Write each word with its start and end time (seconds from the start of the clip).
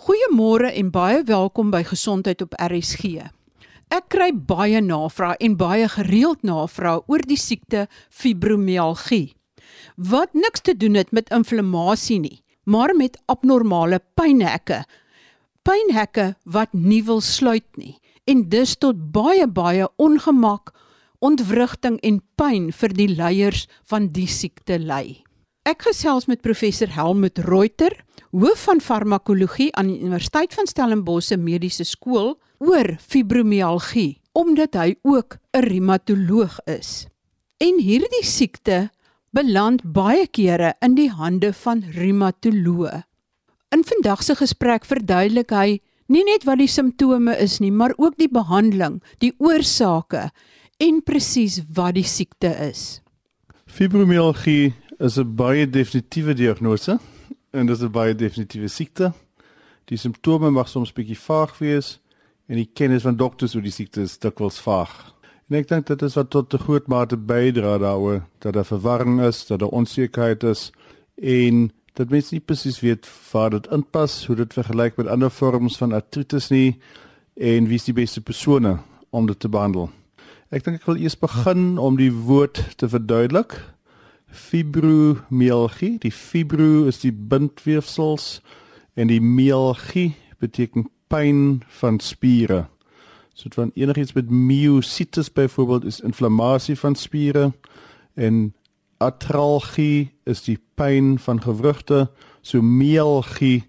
Goeiemôre 0.00 0.70
en 0.80 0.88
baie 0.88 1.18
welkom 1.28 1.68
by 1.68 1.82
Gesondheid 1.84 2.40
op 2.40 2.54
RSG. 2.56 3.20
Ek 3.92 4.06
kry 4.08 4.30
baie 4.32 4.80
navrae 4.80 5.36
en 5.44 5.58
baie 5.60 5.90
gereeld 5.92 6.40
navrae 6.40 7.02
oor 7.04 7.24
die 7.28 7.36
siekte 7.36 7.82
fibromialgie. 8.08 9.34
Wat 10.00 10.32
niks 10.32 10.64
te 10.64 10.72
doen 10.72 10.96
het 10.96 11.12
met 11.12 11.28
inflammasie 11.36 12.16
nie, 12.24 12.40
maar 12.64 12.96
met 12.96 13.20
abnormale 13.28 14.00
pynhekke. 14.16 14.86
Pynhekke 15.68 16.30
wat 16.48 16.72
nie 16.72 17.04
wil 17.04 17.20
sluit 17.20 17.68
nie 17.76 17.98
en 18.24 18.46
dus 18.48 18.78
tot 18.80 19.10
baie 19.12 19.44
baie 19.44 19.84
ongemak, 20.00 20.72
ontwrigting 21.20 22.00
en 22.00 22.22
pyn 22.40 22.72
vir 22.72 22.96
die 22.96 23.12
leiers 23.20 23.66
van 23.84 24.08
die 24.16 24.30
siekte 24.32 24.80
lei. 24.80 25.20
Ek 25.70 25.84
gesels 25.86 26.24
met 26.26 26.40
professor 26.42 26.90
Helmut 26.90 27.38
Reuter, 27.44 27.92
hoof 28.34 28.62
van 28.66 28.80
farmakologie 28.82 29.68
aan 29.78 29.92
die 29.92 30.00
Universiteit 30.00 30.54
van 30.56 30.66
Stellenbosch 30.66 31.36
Mediese 31.38 31.84
Skool 31.86 32.32
oor 32.58 32.88
fibromialgie, 32.98 34.18
omdat 34.34 34.74
hy 34.74 34.96
ook 35.06 35.36
'n 35.54 35.62
reumatoloog 35.62 36.58
is. 36.66 37.06
En 37.60 37.78
hierdie 37.78 38.24
siekte 38.24 38.90
beland 39.30 39.84
baie 39.84 40.26
kere 40.26 40.74
in 40.80 40.94
die 40.94 41.10
hande 41.10 41.52
van 41.52 41.84
reumatoloë. 41.94 43.04
In 43.70 43.84
vandag 43.84 44.22
se 44.22 44.34
gesprek 44.34 44.84
verduidelik 44.84 45.50
hy 45.50 45.80
nie 46.08 46.24
net 46.24 46.44
wat 46.44 46.58
die 46.58 46.66
simptome 46.66 47.38
is 47.38 47.60
nie, 47.60 47.72
maar 47.72 47.94
ook 47.96 48.16
die 48.16 48.28
behandeling, 48.28 49.02
die 49.18 49.34
oorsake 49.38 50.30
en 50.78 51.02
presies 51.02 51.62
wat 51.72 51.94
die 51.94 52.08
siekte 52.08 52.56
is. 52.70 53.02
Fibromialgie 53.66 54.74
is 55.00 55.16
'n 55.18 55.34
baie 55.34 55.70
definitiewe 55.70 56.34
diagnose 56.34 56.98
en 57.50 57.66
dit 57.66 57.76
is 57.76 57.82
'n 57.82 57.90
baie 57.90 58.14
definitiewe 58.14 58.68
siekte. 58.68 59.12
Die 59.84 59.96
simptome 59.96 60.50
mag 60.50 60.68
soms 60.68 60.92
bietjie 60.92 61.18
vaag 61.18 61.58
wees 61.58 62.00
en 62.46 62.56
die 62.56 62.70
kennis 62.74 63.02
van 63.02 63.16
dokters 63.16 63.54
oor 63.54 63.62
die 63.62 63.72
siekte 63.72 64.00
is 64.00 64.18
dikwels 64.18 64.60
vaag. 64.60 65.14
En 65.48 65.56
ek 65.56 65.68
dink 65.68 65.86
dit 65.86 66.02
is 66.02 66.14
wat 66.14 66.30
tot 66.30 66.54
'n 66.54 66.58
groot 66.58 66.86
mate 66.86 67.16
bydra 67.16 67.78
daaroor 67.78 68.22
dat 68.38 68.52
daar 68.52 68.64
verwarring 68.64 69.20
is, 69.20 69.46
dat 69.46 69.58
daar 69.58 69.68
onsekerheid 69.68 70.44
is 70.44 70.72
en 71.16 71.72
dat 71.94 72.10
mense 72.10 72.34
nie 72.34 72.44
presies 72.44 72.80
weet 72.80 73.08
waar 73.32 73.50
dit 73.50 73.66
inpas, 73.66 74.26
hoe 74.26 74.36
dit 74.36 74.52
vergelyk 74.52 74.96
met 74.96 75.06
ander 75.06 75.30
vorms 75.30 75.76
van 75.76 75.92
artritis 75.92 76.50
nie 76.50 76.78
en 77.34 77.66
wie 77.66 77.74
is 77.74 77.84
die 77.84 77.92
beste 77.92 78.20
persone 78.20 78.78
om 79.10 79.26
dit 79.26 79.40
te 79.40 79.48
behandel. 79.48 79.90
Ek 80.50 80.64
dink 80.64 80.76
ek 80.76 80.86
wil 80.86 80.96
eers 80.96 81.18
begin 81.18 81.78
om 81.78 81.96
die 81.96 82.12
woord 82.12 82.76
te 82.76 82.88
verduidelik 82.88 83.56
fibromialgie. 84.30 85.98
Die 85.98 86.12
fibro 86.12 86.86
is 86.86 87.00
die 87.02 87.12
bindweefsels 87.12 88.40
en 88.94 89.10
die 89.10 89.20
mialgie 89.20 90.14
beteken 90.38 90.88
pyn 91.10 91.62
van 91.80 92.00
spiere. 92.00 92.66
So 93.34 93.48
dit 93.48 93.58
van 93.58 93.72
enigiets 93.74 94.12
met 94.12 94.30
myositis 94.30 95.32
byvoorbeeld 95.32 95.84
is 95.84 96.00
inflammasie 96.00 96.76
van 96.78 96.94
spiere 96.94 97.52
en 98.14 98.54
artralgie 99.00 100.10
is 100.24 100.42
die 100.44 100.58
pyn 100.74 101.18
van 101.18 101.40
gewrigte. 101.42 102.08
So 102.42 102.62
mialgie 102.62 103.64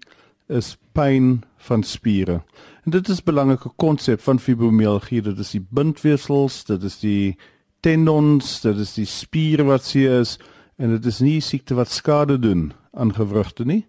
is 0.48 0.76
pyn 0.92 1.42
van 1.56 1.82
spiere. 1.82 2.42
En 2.84 2.90
dit 2.90 3.08
is 3.08 3.20
'n 3.20 3.24
belangrike 3.24 3.70
konsep 3.76 4.20
van 4.20 4.38
fibromialgie. 4.38 5.22
Dit 5.22 5.38
is 5.38 5.50
die 5.50 5.66
bindweefsels, 5.70 6.64
dit 6.64 6.82
is 6.82 6.98
die 6.98 7.36
tendons, 7.80 8.60
dit 8.60 8.76
is 8.76 8.94
die 8.94 9.06
spiere 9.06 9.62
wat 9.62 9.84
seer 9.84 10.20
is 10.20 10.38
en 10.82 10.90
dit 10.90 11.04
is 11.06 11.20
nie 11.22 11.38
siekte 11.40 11.76
wat 11.78 11.90
skade 11.94 12.38
doen 12.42 12.72
aan 12.90 13.14
gewrigte 13.14 13.64
nie. 13.64 13.84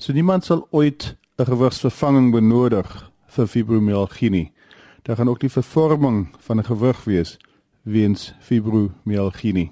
So 0.00 0.12
niemand 0.16 0.44
sal 0.44 0.66
ooit 0.70 1.16
'n 1.36 1.44
gewrigsvervanging 1.44 2.32
benodig 2.32 3.10
vir 3.26 3.46
fibromialgie 3.46 4.30
nie. 4.30 4.52
Daar 5.02 5.16
gaan 5.16 5.28
ook 5.28 5.42
nie 5.42 5.50
vervorming 5.50 6.28
van 6.38 6.58
'n 6.58 6.64
gewrig 6.64 7.04
wees 7.04 7.36
weens 7.82 8.34
fibromialgie 8.40 9.52
nie. 9.52 9.70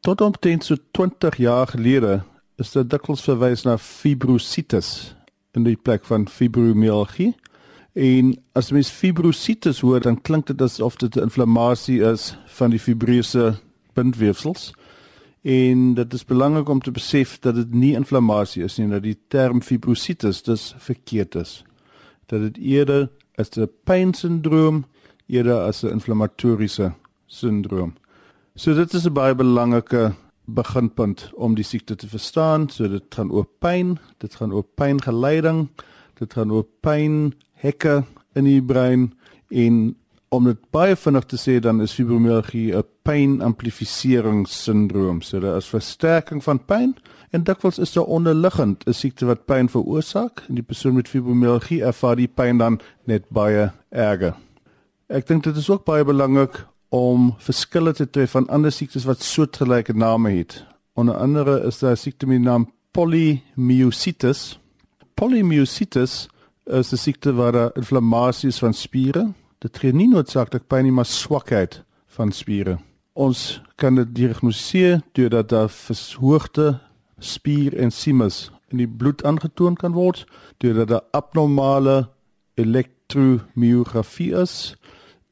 Tot 0.00 0.20
omtrent 0.20 0.64
so 0.64 0.76
20 0.90 1.36
jaar 1.36 1.66
gelede 1.66 2.22
is 2.56 2.72
dit 2.72 2.90
dikwels 2.90 3.22
verwys 3.22 3.62
na 3.62 3.78
fibrositis 3.78 5.14
in 5.52 5.62
die 5.62 5.76
plek 5.76 6.04
van 6.04 6.28
fibromialgie. 6.28 7.34
En 7.92 8.36
as 8.52 8.70
mens 8.70 8.90
fibrositis 8.90 9.80
hoor, 9.80 10.00
dan 10.00 10.20
klink 10.20 10.46
dit 10.46 10.62
asof 10.62 10.96
dit 10.96 11.16
'n 11.16 11.22
inflammasie 11.22 12.00
is 12.00 12.36
van 12.46 12.70
die 12.70 12.78
fibreuse 12.78 13.54
bindweefsels. 13.94 14.72
En 15.42 15.94
dit 15.94 16.12
is 16.12 16.24
belangrik 16.24 16.68
om 16.68 16.80
te 16.80 16.90
besef 16.90 17.38
dat 17.38 17.54
dit 17.54 17.74
nie 17.74 17.94
inflammasie 17.94 18.64
is 18.64 18.76
nie, 18.76 18.88
dat 18.88 19.02
die 19.02 19.16
term 19.28 19.62
fibrositis 19.62 20.42
dus 20.42 20.74
verkeerd 20.78 21.34
is. 21.34 21.64
Dat 22.26 22.40
dit 22.40 22.58
eerder 22.58 23.08
as 23.34 23.56
'n 23.56 23.70
pynsindroom 23.84 24.84
eerder 25.26 25.60
as 25.60 25.82
'n 25.82 25.92
inflammatoriese 25.96 26.92
sindroom. 27.26 27.94
So 28.54 28.74
dit 28.74 28.94
is 28.94 29.06
'n 29.06 29.12
baie 29.12 29.34
belangrike 29.34 30.14
beginpunt 30.44 31.30
om 31.34 31.54
die 31.54 31.64
siekte 31.64 31.96
te 31.96 32.08
verstaan. 32.08 32.68
So 32.68 32.88
dit 32.88 33.04
gaan 33.08 33.30
oor 33.30 33.46
pyn, 33.58 33.98
dit 34.18 34.34
gaan 34.34 34.52
oor 34.52 34.66
pyngeleiding, 34.74 35.68
dit 36.18 36.32
gaan 36.32 36.52
oor 36.52 36.66
pyn 36.80 37.34
hekke 37.52 38.04
in 38.34 38.44
die 38.44 38.62
brein 38.62 39.14
en 39.48 39.96
om 40.30 40.46
dit 40.46 40.58
baie 40.70 40.94
vinnig 40.96 41.24
te 41.26 41.36
sê 41.40 41.58
dan 41.62 41.80
is 41.82 41.94
fibromialgie 41.98 42.76
'n 42.76 42.84
pynamplifiseringsindroom. 43.02 45.22
So 45.22 45.40
daar 45.40 45.56
is 45.56 45.66
versterking 45.66 46.42
van 46.42 46.64
pyn 46.64 46.96
en 47.30 47.44
dikwels 47.44 47.78
is 47.78 47.92
daar 47.92 48.04
onderliggend 48.04 48.84
'n 48.86 48.92
siekte 48.92 49.26
wat 49.26 49.44
pyn 49.44 49.68
veroorsaak 49.68 50.42
en 50.48 50.54
die 50.54 50.62
persoon 50.62 50.94
met 50.94 51.08
fibromialgie 51.08 51.82
ervaar 51.82 52.16
die 52.16 52.28
pyn 52.28 52.58
dan 52.58 52.80
net 53.04 53.28
baie 53.28 53.72
erger. 53.90 54.34
Ek 55.08 55.26
dink 55.26 55.44
dit 55.44 55.56
is 55.56 55.70
ook 55.70 55.84
baie 55.84 56.04
belangrik 56.04 56.66
om 56.88 57.34
verskille 57.38 57.92
te 57.92 58.10
tref 58.10 58.30
van 58.30 58.48
ander 58.48 58.72
siektes 58.72 59.04
wat 59.04 59.22
soortgelyke 59.22 59.92
name 59.92 60.30
het. 60.30 60.64
Onder 60.94 61.14
andere 61.14 61.66
is 61.66 61.78
daar 61.78 61.92
'n 61.92 61.96
siekte 61.96 62.26
met 62.26 62.36
die 62.36 62.46
naam 62.46 62.72
polymyositis. 62.92 64.58
Polymyositis 65.14 66.28
is 66.66 66.92
'n 66.92 66.96
siekte 66.96 67.32
waar 67.32 67.52
daar 67.52 67.70
inflammasie 67.74 68.48
is 68.48 68.58
van 68.58 68.74
spiere 68.74 69.32
dit 69.60 69.78
gee 69.78 69.92
nie 69.92 70.08
noodsaaklik 70.08 70.68
pyn 70.68 70.86
nie, 70.88 70.94
maar 70.94 71.08
swakheid 71.08 71.82
van 72.16 72.32
spiere. 72.32 72.78
Ons 73.12 73.60
kan 73.76 73.98
dit 73.98 74.14
diagnoseer 74.14 75.00
deurdat 75.12 75.50
daar 75.52 75.68
verhoogde 75.68 76.78
spierensimes 77.20 78.48
in 78.70 78.80
die 78.80 78.88
bloed 78.88 79.24
aangetoon 79.26 79.76
kan 79.76 79.92
word, 79.92 80.24
deurdat 80.62 80.88
daar 80.88 81.04
abnormale 81.16 82.08
elektromiografie 82.60 84.32
is 84.40 84.74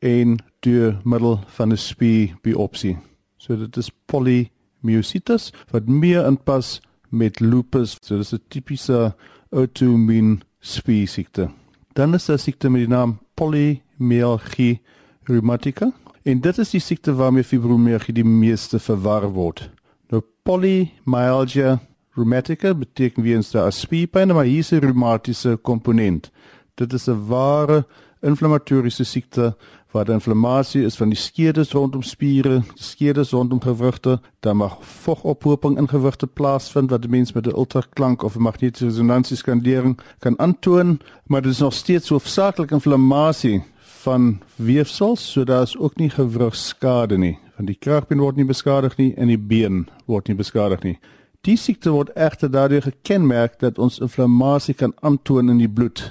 en 0.04 0.38
deur 0.66 0.98
middel 1.04 1.40
van 1.56 1.72
'n 1.72 1.76
spierbiopsie. 1.76 2.98
So 3.36 3.56
dit 3.56 3.76
is 3.76 3.90
polymyositis 4.06 5.52
wat 5.70 5.88
meer 5.88 6.26
inpas 6.26 6.80
met 7.08 7.40
lupus. 7.40 7.98
So 8.02 8.16
dit 8.16 8.24
is 8.24 8.32
'n 8.32 8.42
tipiese 8.48 9.14
autoimmune 9.50 10.38
spiersiekte. 10.60 11.50
Dan 11.92 12.14
is 12.14 12.26
daar 12.26 12.38
siekte 12.38 12.70
met 12.70 12.80
die 12.80 12.88
naam 12.88 13.18
poly 13.34 13.82
fibromyalgie 13.98 14.80
rheumatica 15.26 15.92
en 16.24 16.40
dit 16.40 16.58
is 16.58 16.70
die 16.70 16.80
siekte 16.80 17.14
waarmee 17.14 17.44
fibromyalgie 17.44 18.14
die 18.14 18.24
meeste 18.24 18.78
verwar 18.78 19.26
word. 19.32 19.70
Nou 20.10 20.22
polymyalgia 20.44 21.78
rheumatica 22.16 22.74
beteken 22.74 23.22
wie 23.22 23.36
ons 23.36 23.50
daar 23.50 23.72
spierpyn 23.72 24.34
maar 24.34 24.44
hier 24.44 24.60
is 24.60 24.72
'n 24.72 24.80
reumatiese 24.80 25.58
komponent. 25.62 26.30
Dit 26.76 26.92
is 26.92 27.08
'n 27.08 27.26
ware 27.28 27.86
inflammatoriese 28.22 29.04
siekte 29.04 29.56
waar 29.92 30.04
die 30.04 30.14
inflammasie 30.14 30.84
is 30.84 30.96
van 30.96 31.08
die 31.08 31.18
skedes 31.18 31.72
rondom 31.72 32.02
spiere, 32.02 32.62
skedes 32.74 33.30
rondom 33.30 33.60
gewrigte, 33.60 34.20
dan 34.40 34.56
mag 34.56 34.76
vogophoping 34.80 35.78
in 35.78 35.88
gewrigte 35.88 36.26
plaasvind 36.26 36.90
wat 36.90 37.02
die 37.02 37.10
mens 37.10 37.32
met 37.32 37.46
'n 37.46 37.56
ultraklank 37.56 38.22
of 38.22 38.36
'n 38.36 38.42
magnetiese 38.42 38.84
resonansieskandering 38.84 39.98
kan 40.18 40.38
aantoon, 40.38 41.00
maar 41.26 41.42
dit 41.42 41.52
is 41.52 41.58
nog 41.58 41.74
steeds 41.74 42.08
hoofsaaklik 42.08 42.70
inflammasie 42.70 43.62
van 44.04 44.40
weefsels, 44.56 45.32
so 45.32 45.44
daar's 45.44 45.76
ook 45.76 45.96
nie 45.96 46.10
gewrigskade 46.10 47.18
nie. 47.18 47.38
Van 47.56 47.66
die 47.66 47.76
kraakbeen 47.78 48.20
word 48.22 48.36
nie 48.38 48.46
beskadig 48.46 48.96
nie 48.98 49.12
en 49.16 49.30
die 49.30 49.38
been 49.38 49.86
word 50.06 50.28
nie 50.28 50.36
beskadig 50.38 50.84
nie. 50.86 50.98
Die 51.46 51.56
siekte 51.56 51.90
word 51.94 52.10
egter 52.18 52.50
daardeur 52.50 52.82
gekenmerk 52.82 53.58
dat 53.62 53.78
ons 53.78 54.00
inflammasie 54.02 54.74
kan 54.74 54.94
aantoon 55.06 55.50
in 55.50 55.62
die 55.62 55.70
bloed. 55.70 56.02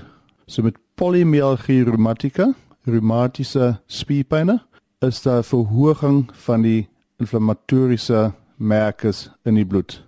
So 0.47 0.63
met 0.63 0.79
polymyalgie 0.95 1.83
rheumatica, 1.87 2.53
reumatiese 2.87 3.77
spierpynne, 3.87 4.59
is 5.03 5.21
daar 5.21 5.43
verhoging 5.43 6.25
van 6.47 6.63
die 6.65 6.87
inflammatoriese 7.21 8.31
merkers 8.57 9.27
in 9.45 9.59
die 9.59 9.65
bloed. 9.65 10.01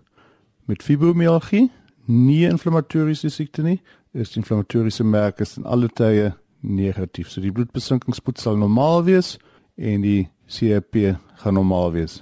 Met 0.66 0.84
fibromyalgie, 0.84 1.70
nie 2.06 2.46
inflammatoriese 2.50 3.30
siekte 3.30 3.64
nie, 3.66 3.80
is 4.14 4.34
die 4.34 4.42
inflammatoriese 4.42 5.06
merkers 5.06 5.58
in 5.58 5.68
alle 5.70 5.90
tye 5.94 6.31
negatief. 6.59 7.29
So 7.29 7.41
die 7.41 7.51
bloedbesinkingspoed 7.51 8.39
sal 8.39 8.57
normaal 8.57 9.03
wees 9.03 9.38
en 9.75 10.01
die 10.01 10.29
CRP 10.50 11.15
gaan 11.41 11.53
normaal 11.53 11.91
wees. 11.91 12.19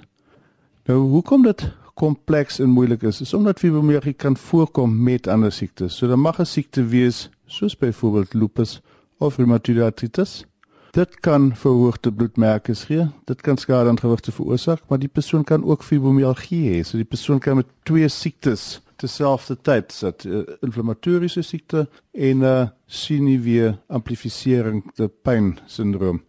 Nou 0.88 1.00
hoekom 1.12 1.42
dit 1.42 1.64
kompleks 1.98 2.60
en 2.62 2.70
moeilik 2.70 3.02
is, 3.02 3.20
is 3.20 3.34
omdat 3.34 3.58
fibromyalgie 3.58 4.14
kan 4.14 4.36
voorkom 4.36 4.94
met 5.02 5.26
ander 5.28 5.52
siektes. 5.52 5.96
So 5.96 6.06
dan 6.06 6.20
mag 6.20 6.38
'n 6.38 6.46
siekte 6.46 6.84
wees 6.84 7.30
soos 7.46 7.76
byvoorbeeld 7.76 8.34
lupus 8.34 8.80
of 9.18 9.36
reumatoïde 9.36 9.84
artritis. 9.84 10.44
Dit 10.90 11.20
kan 11.20 11.56
verhoogde 11.56 12.12
bloedmerke 12.12 12.74
gee, 12.74 13.08
dit 13.24 13.40
kan 13.40 13.56
skade 13.56 13.88
aan 13.88 13.98
gewrigte 13.98 14.32
veroorsaak, 14.32 14.80
maar 14.88 14.98
die 14.98 15.08
persoon 15.08 15.44
kan 15.44 15.64
ook 15.64 15.82
fibromialgie 15.82 16.70
hê. 16.70 16.84
So 16.84 16.96
die 16.96 17.04
persoon 17.04 17.38
kan 17.38 17.56
met 17.56 17.66
twee 17.82 18.08
siektes 18.08 18.80
terselfdertyd 18.98 19.92
sit, 19.94 20.24
uh, 20.26 20.42
inflammatoriese 20.64 21.42
siekte 21.42 21.86
en 22.12 22.42
'n 22.42 22.44
uh, 22.44 22.68
sinewee 22.86 23.74
amplifisering 23.88 24.82
te 24.94 25.08
pyn 25.08 25.58
sindroom. 25.66 26.22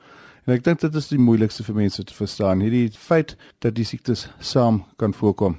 En 0.45 0.55
ek 0.55 0.63
dink 0.63 0.79
dit 0.81 0.95
is 0.95 1.07
die 1.11 1.19
moeilikste 1.21 1.63
vir 1.63 1.75
mense 1.75 2.03
te 2.03 2.13
verstaan, 2.13 2.61
hierdie 2.65 2.89
feit 2.89 3.35
dat 3.59 3.75
die 3.75 3.85
siektes 3.85 4.29
saam 4.39 4.83
kan 4.97 5.13
voorkom. 5.13 5.57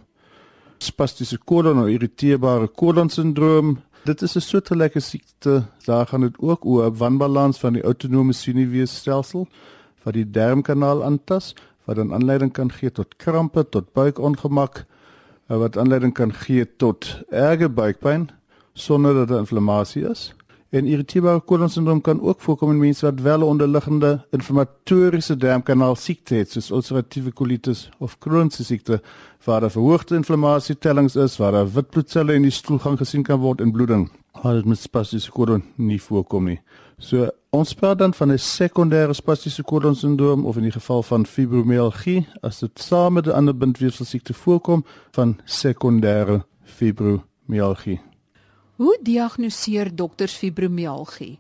Spastiese 0.79 1.39
kolon 1.39 1.83
of 1.83 1.91
irriteerbare 1.93 2.69
kolonsindroom, 2.69 3.79
dit 4.05 4.23
is 4.23 4.37
'n 4.37 4.41
soortgelyke 4.41 5.01
siekte. 5.01 5.65
Daar 5.87 6.07
gaan 6.07 6.21
dit 6.21 6.39
ook 6.39 6.65
oor 6.65 6.87
'n 6.87 6.97
wanbalans 6.97 7.59
van 7.59 7.73
die 7.73 7.83
autonome 7.83 8.33
senuweestelsel 8.33 9.49
wat 10.05 10.15
die 10.15 10.31
darmkanaal 10.31 11.05
aantas, 11.05 11.55
wat 11.85 11.97
dan 11.97 12.13
aanleiding 12.13 12.53
kan 12.53 12.73
gee 12.73 12.91
tot 12.91 13.17
krampe, 13.17 13.69
tot 13.69 13.93
buikongemak, 13.93 14.79
eh, 14.79 15.00
wat 15.59 15.79
aanleiding 15.79 16.13
kan 16.15 16.33
gee 16.33 16.77
tot 16.77 17.23
erge 17.29 17.69
buikpyn 17.69 18.29
sonder 18.73 19.15
dat 19.15 19.29
daar 19.29 19.39
inflammasie 19.39 20.09
is. 20.09 20.35
En 20.71 20.87
irriteerbare 20.87 21.41
kolonsindroom 21.41 22.01
kan 22.01 22.21
ook 22.23 22.41
voorkom 22.41 22.71
in 22.71 22.79
mense 22.79 23.05
wat 23.05 23.21
wel 23.21 23.39
'n 23.39 23.43
onderliggende 23.43 24.27
inflammatoriese 24.31 25.37
darmkanaal 25.37 25.97
siekte 25.97 26.35
het, 26.35 26.51
soos 26.51 26.71
ulceratiewe 26.71 27.33
kolitis 27.33 27.89
of 27.99 28.19
Crohn's 28.19 28.67
siekte, 28.67 29.03
waar 29.45 29.61
daar 29.61 29.71
verhoogde 29.71 30.15
inflammasie 30.15 30.79
tellings 30.79 31.17
is, 31.17 31.37
waar 31.37 31.53
daar 31.53 31.73
wit 31.73 31.91
bloedselle 31.91 32.35
in 32.35 32.43
die 32.43 32.51
stoelgang 32.51 32.99
gesien 32.99 33.23
kan 33.23 33.41
word 33.41 33.61
en 33.61 33.73
bloeding. 33.73 34.11
Maar 34.43 34.55
dit 34.55 34.65
met 34.65 34.79
spastiese 34.79 35.31
kolon 35.31 35.63
nie 35.75 36.03
voorkom 36.03 36.45
nie. 36.45 36.61
So 37.01 37.31
ons 37.51 37.73
praat 37.75 37.99
dan 37.99 38.13
van 38.15 38.33
'n 38.33 38.39
sekondêre 38.39 39.15
spastiese 39.15 39.63
kolonsindroom 39.63 40.45
of 40.45 40.57
in 40.57 40.63
die 40.63 40.77
geval 40.79 41.03
van 41.03 41.27
fibromialgie 41.27 42.27
as 42.43 42.59
dit 42.59 42.79
saam 42.79 43.13
met 43.13 43.27
'n 43.27 43.31
ander 43.31 43.57
bindweefselsiekte 43.57 44.35
voorkom 44.35 44.85
van 45.11 45.41
sekondêre 45.45 46.45
fibromialgie. 46.63 48.01
Hoe 48.77 48.99
diagnoseer 49.03 49.97
dokters 49.97 50.35
fibromialgie? 50.35 51.39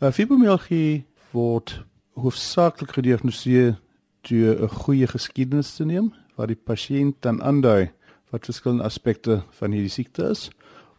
Uh, 0.00 0.10
fibromialgie 0.10 1.04
word 1.30 1.84
hoofsaaklik 2.14 2.92
gediagnoseer 2.92 3.78
deur 4.20 4.62
'n 4.62 4.68
goeie 4.68 5.06
geskiedenis 5.06 5.74
te 5.76 5.84
neem 5.84 6.14
waar 6.34 6.46
die 6.46 6.62
pasiënt 6.64 7.14
dan 7.20 7.42
aandui 7.42 7.90
wat 8.30 8.44
verskillende 8.44 8.84
aspekte 8.84 9.42
van 9.50 9.70
hierdie 9.70 9.90
siekte 9.90 10.28
is 10.30 10.50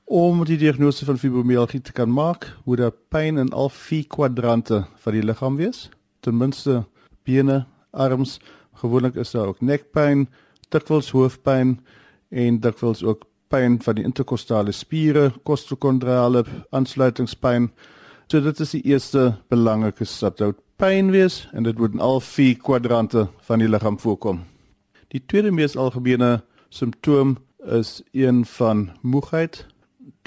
om 0.08 0.46
die 0.48 0.56
diagnose 0.58 1.06
van 1.06 1.18
fibromialgie 1.20 1.82
te 1.84 1.92
kan 1.92 2.08
maak, 2.10 2.48
moet 2.64 2.80
daar 2.80 2.94
pyn 3.12 3.38
in 3.38 3.50
al 3.52 3.68
vier 3.70 4.06
kwadrante 4.08 4.86
van 5.04 5.14
die 5.14 5.24
liggaam 5.24 5.58
wees, 5.60 5.90
ten 6.24 6.38
minste 6.40 6.86
bene, 7.28 7.66
arms, 7.92 8.38
gewoonlik 8.80 9.18
is 9.20 9.34
daar 9.36 9.52
ook 9.52 9.60
nekpyn, 9.60 10.28
dikwels 10.72 11.12
hoofpyn 11.12 11.76
en 12.32 12.60
dikwels 12.64 13.04
ook 13.04 13.26
pyn 13.52 13.78
van 13.84 14.00
die 14.00 14.06
interkostale 14.08 14.72
spiere, 14.72 15.32
kostokondrale 15.44 16.46
aansluitingspyn. 16.76 17.70
So 18.32 18.40
dit 18.44 18.60
is 18.64 18.76
die 18.76 18.84
eerste 18.92 19.34
belangrike 19.52 20.06
stap. 20.08 20.38
Dit 20.40 20.60
pyn 20.80 21.12
wees 21.12 21.46
en 21.52 21.68
dit 21.68 21.78
moet 21.80 21.96
in 21.96 22.04
al 22.04 22.20
vier 22.24 22.56
kwadrante 22.64 23.28
van 23.48 23.64
die 23.64 23.70
liggaam 23.72 24.00
voorkom. 24.00 24.44
Die 25.12 25.24
tweede 25.24 25.52
mees 25.52 25.78
algemene 25.80 26.42
simptoom 26.70 27.38
is 27.64 28.02
een 28.12 28.46
van 28.46 28.90
moegheid, 29.02 29.66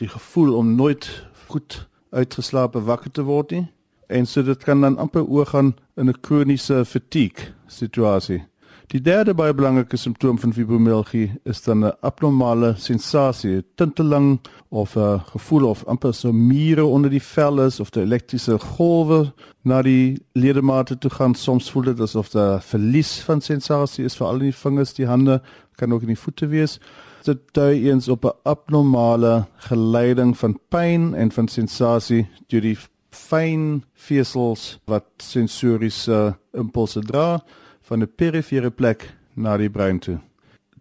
die 0.01 0.09
gevoel 0.09 0.55
om 0.57 0.75
nooit 0.75 1.09
goed 1.49 1.87
uitgeslaap 2.11 2.75
wakker 2.75 3.13
te 3.13 3.25
word 3.27 3.51
nie. 3.55 3.67
En 4.11 4.27
so 4.27 4.43
dit 4.43 4.65
kan 4.65 4.81
dan 4.81 4.99
amper 4.99 5.27
oorgaan 5.27 5.75
in 5.97 6.09
'n 6.09 6.21
kroniese 6.21 6.85
fatigue 6.85 7.53
situasie. 7.67 8.43
Die 8.91 9.01
derde 9.01 9.35
baie 9.35 9.55
belangrike 9.55 9.97
simptoom 9.97 10.39
van 10.39 10.53
fibromialgie 10.53 11.29
is 11.45 11.63
dan 11.63 11.85
'n 11.85 11.93
abnormale 12.01 12.75
sensasie, 12.77 13.63
tinteling 13.75 14.41
of 14.69 14.97
'n 14.97 15.21
gevoel 15.33 15.69
of 15.69 15.85
amper 15.85 16.15
so 16.15 16.33
mure 16.33 16.85
onder 16.85 17.11
die 17.11 17.23
vel 17.23 17.61
is 17.61 17.81
of 17.81 17.91
die 17.91 18.03
elektriese 18.03 18.59
golwe 18.59 19.33
na 19.63 19.83
die 19.83 20.19
ledemate 20.33 20.99
toe 20.99 21.11
gaan. 21.11 21.35
Soms 21.35 21.71
voel 21.71 21.83
dit 21.83 22.01
asof 22.01 22.31
daar 22.31 22.63
verlies 22.63 23.21
van 23.21 23.41
sensasie 23.41 24.05
is, 24.05 24.17
veral 24.17 24.35
in 24.35 24.51
die 24.51 24.55
vingers, 24.55 24.95
die 24.95 25.07
hande, 25.07 25.43
kan 25.77 25.93
ook 25.93 26.01
in 26.01 26.07
die 26.07 26.19
voete 26.19 26.47
wees. 26.47 26.81
Dit 27.23 27.39
dui 27.53 27.91
eens 27.91 28.09
op 28.09 28.25
'n 28.25 28.39
abnormale 28.43 29.47
geleiding 29.57 30.39
van 30.39 30.59
pyn 30.69 31.15
en 31.15 31.33
van 31.33 31.49
sensasie 31.49 32.29
deur 32.47 32.61
die 32.61 32.79
fyn 33.11 33.85
vesels 33.95 34.79
wat 34.85 35.05
sensoriese 35.17 36.37
impulse 36.53 37.01
dra 37.01 37.43
van 37.83 38.03
'n 38.03 38.13
perifere 38.17 38.71
plek 38.71 39.15
na 39.35 39.57
die 39.57 39.71
brein 39.71 39.99
toe. 39.99 40.19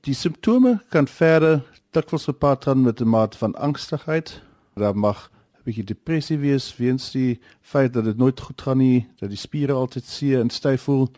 Die 0.02 0.14
simptome 0.14 0.80
kan 0.90 1.08
verder 1.08 1.64
dikwels 1.92 2.24
gepaard 2.24 2.64
gaan 2.64 2.82
met 2.82 3.02
'n 3.02 3.10
mate 3.10 3.38
van 3.38 3.56
angstigheid. 3.56 4.42
Daar 4.76 4.98
mag 4.98 5.32
'n 5.58 5.64
bietjie 5.64 5.84
depressie 5.84 6.38
wees 6.38 6.78
weens 6.78 7.12
die 7.12 7.40
feit 7.62 7.94
dat 7.94 8.04
dit 8.04 8.18
nooit 8.18 8.40
goed 8.40 8.62
gaan 8.62 8.78
nie, 8.78 9.08
dat 9.20 9.30
die 9.30 9.38
spiere 9.38 9.74
altyd 9.74 10.06
seer 10.06 10.40
en 10.40 10.50
styf 10.50 10.82
voel 10.82 11.10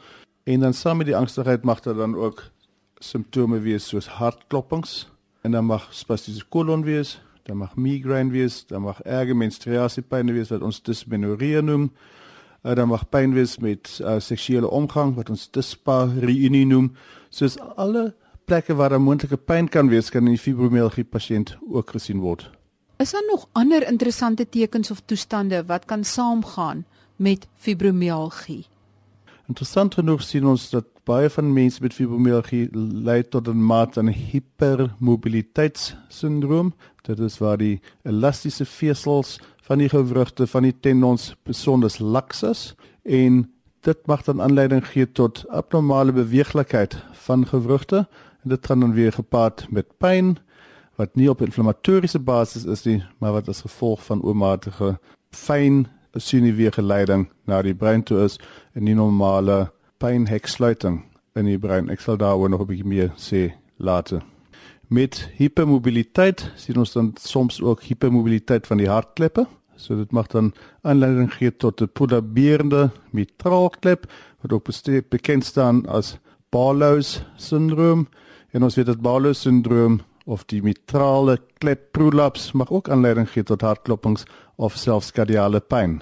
en 0.44 0.60
dan 0.60 0.74
saam 0.74 0.98
met 0.98 1.06
die 1.06 1.16
angstigheid 1.16 1.64
mag 1.64 1.80
daar 1.80 1.96
dan 1.96 2.16
ook 2.16 2.44
simptome 3.02 3.60
wees 3.60 3.90
soos 3.92 4.08
hartklopings 4.08 5.10
en 5.44 5.52
dan 5.58 5.66
mag 5.66 5.90
spastiese 5.92 6.46
kolon 6.50 6.86
wees, 6.86 7.20
dan 7.44 7.58
mag 7.58 7.76
migraine 7.76 8.32
wees, 8.32 8.64
dan 8.70 8.86
mag 8.86 9.02
erge 9.02 9.34
menstruasiepyn 9.34 10.34
wees 10.34 10.54
wat 10.54 10.62
ons 10.62 10.82
dysmenorrhea 10.86 11.62
noem 11.66 11.90
uh, 12.64 12.76
dan 12.76 12.88
mag 12.88 13.10
pyn 13.10 13.34
wees 13.34 13.58
met 13.58 14.00
uh, 14.02 14.18
seksuele 14.20 14.70
omgang 14.70 15.16
wat 15.18 15.30
ons 15.34 15.48
dyspareunie 15.54 16.66
noem. 16.70 16.92
Soos 17.30 17.58
alle 17.76 18.12
plekke 18.46 18.76
waar 18.76 18.94
'n 18.94 19.02
moontlike 19.02 19.38
pyn 19.38 19.70
kan 19.70 19.90
wees, 19.90 20.10
kan 20.10 20.26
in 20.26 20.36
die 20.36 20.42
fibromialgie 20.42 21.04
pasiënt 21.04 21.58
ook 21.70 21.90
gesien 21.90 22.20
word. 22.20 22.50
Is 22.98 23.12
daar 23.12 23.26
nog 23.30 23.48
ander 23.52 23.88
interessante 23.88 24.50
tekens 24.50 24.92
of 24.92 25.02
toestande 25.06 25.66
wat 25.66 25.86
kan 25.86 26.04
saamgaan 26.04 26.86
met 27.16 27.48
fibromialgie? 27.56 28.66
Interessant 29.52 29.98
genoeg 29.98 30.22
sien 30.24 30.46
ons 30.48 30.70
dat 30.72 30.86
baie 31.10 31.28
van 31.34 31.50
mense 31.52 31.82
met 31.84 31.96
fibromialgie 31.98 32.70
lei 33.08 33.18
tot 33.24 33.48
'n 33.52 33.66
mate 33.72 33.94
van 34.00 34.08
hypermobiliteitssindroom. 34.08 36.74
Dit 37.04 37.20
is 37.20 37.38
waar 37.38 37.58
die 37.58 37.82
elastiese 38.04 38.66
vesels 38.66 39.40
van 39.68 39.78
die 39.78 39.90
gewrigte 39.90 40.48
van 40.48 40.64
die 40.64 40.80
tendons 40.80 41.36
besonder 41.44 41.96
laks 42.00 42.44
is 42.44 42.76
en 43.04 43.52
dit 43.82 44.08
mag 44.08 44.24
dan 44.24 44.42
aanleiding 44.42 44.88
gee 44.88 45.12
tot 45.12 45.50
abnormale 45.50 46.12
beweeglikheid 46.12 47.04
van 47.12 47.48
gewrigte 47.48 48.08
en 48.44 48.50
dit 48.50 48.60
kan 48.60 48.80
dan 48.80 48.94
weer 48.94 49.12
gepaard 49.12 49.68
met 49.70 49.98
pyn 49.98 50.38
wat 50.96 51.16
nie 51.16 51.30
op 51.30 51.42
inflammatoriese 51.42 52.20
basis 52.20 52.66
is 52.66 52.86
nie 52.86 53.04
maar 53.18 53.32
wat 53.32 53.48
as 53.48 53.62
gevolg 53.62 54.06
van 54.06 54.22
oormatige 54.22 55.00
fyn 55.30 55.88
sineweegeleiding 56.16 57.30
na 57.48 57.62
die 57.62 57.76
brein 57.76 58.04
toe 58.04 58.24
is 58.26 58.38
en 58.74 58.84
nie 58.84 58.96
normale 58.96 59.72
pynheksluiting 59.98 61.04
in 61.36 61.46
die 61.46 61.60
brein. 61.60 61.90
Ek 61.90 62.02
sal 62.04 62.18
daaroor 62.18 62.50
nog 62.50 62.62
'n 62.62 62.68
bietjie 62.68 62.88
meer 62.88 63.12
sê 63.16 63.54
later. 63.78 64.22
Met 64.88 65.30
hipermobiliteit 65.38 66.52
sien 66.56 66.78
ons 66.78 66.94
dan 66.94 67.14
soms 67.16 67.62
ook 67.62 67.82
hipermobiliteit 67.82 68.68
van 68.68 68.78
die 68.78 68.90
hartkleppe. 68.90 69.48
So 69.76 69.96
dit 69.96 70.12
mag 70.12 70.28
dan 70.28 70.54
aanleiding 70.84 71.32
gee 71.34 71.52
tot 71.52 71.82
'n 71.82 71.90
polaberende 71.94 72.92
mitraalklep 73.12 74.12
wat 74.42 74.54
ook 74.54 74.68
bekend 75.10 75.46
staan 75.46 75.88
as 75.88 76.18
Barlow's 76.50 77.24
syndroom. 77.36 78.08
En 78.52 78.64
ons 78.64 78.76
weet 78.76 78.86
dat 78.86 79.02
Barlow's 79.02 79.42
syndroom 79.42 80.02
of 80.32 80.46
die 80.48 80.62
mitrale 80.64 81.38
klep 81.60 81.92
prolaps 81.96 82.52
mag 82.56 82.72
ook 82.72 82.90
aanleiding 82.90 83.28
gee 83.34 83.44
tot 83.44 83.66
hartklopings 83.66 84.24
of 84.56 84.78
selfs 84.80 85.12
kardiale 85.12 85.60
pyn. 85.60 86.00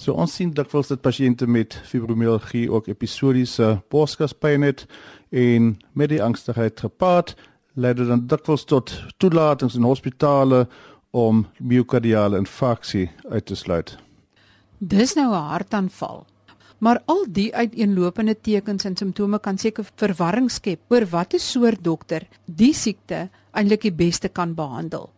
So 0.00 0.16
ons 0.16 0.32
sien 0.38 0.54
dikwels 0.56 0.88
dat 0.88 1.02
pasiënte 1.04 1.44
met 1.44 1.76
fibromialgie 1.84 2.70
ook 2.72 2.88
episodiese 2.88 3.74
borskaspyn 3.92 4.64
het 4.64 4.86
en 5.30 5.74
met 5.92 6.08
die 6.14 6.22
angstigheid 6.24 6.80
gepaard 6.80 7.34
lei 7.76 7.92
dit 7.94 8.08
dan 8.08 8.24
dikwels 8.30 8.64
tot 8.64 8.94
toelatings 9.20 9.76
in 9.76 9.84
hospitale 9.84 10.64
om 11.10 11.44
myokardiale 11.58 12.38
infarksie 12.40 13.10
uit 13.28 13.46
te 13.46 13.56
sluit. 13.58 13.96
Dis 14.78 15.14
nou 15.14 15.28
'n 15.34 15.48
hartaanval. 15.52 16.26
Maar 16.78 17.02
al 17.04 17.26
die 17.28 17.54
uiteenlopende 17.54 18.40
tekens 18.40 18.84
en 18.84 18.96
simptome 18.96 19.38
kan 19.38 19.58
seker 19.58 19.84
verwarring 19.94 20.50
skep 20.50 20.80
oor 20.88 21.04
watter 21.06 21.40
soort 21.40 21.84
dokter 21.84 22.26
die 22.46 22.74
siekte 22.74 23.28
eintlik 23.52 23.82
die 23.86 23.94
beste 23.94 24.28
kan 24.28 24.54
behandel. 24.54 25.10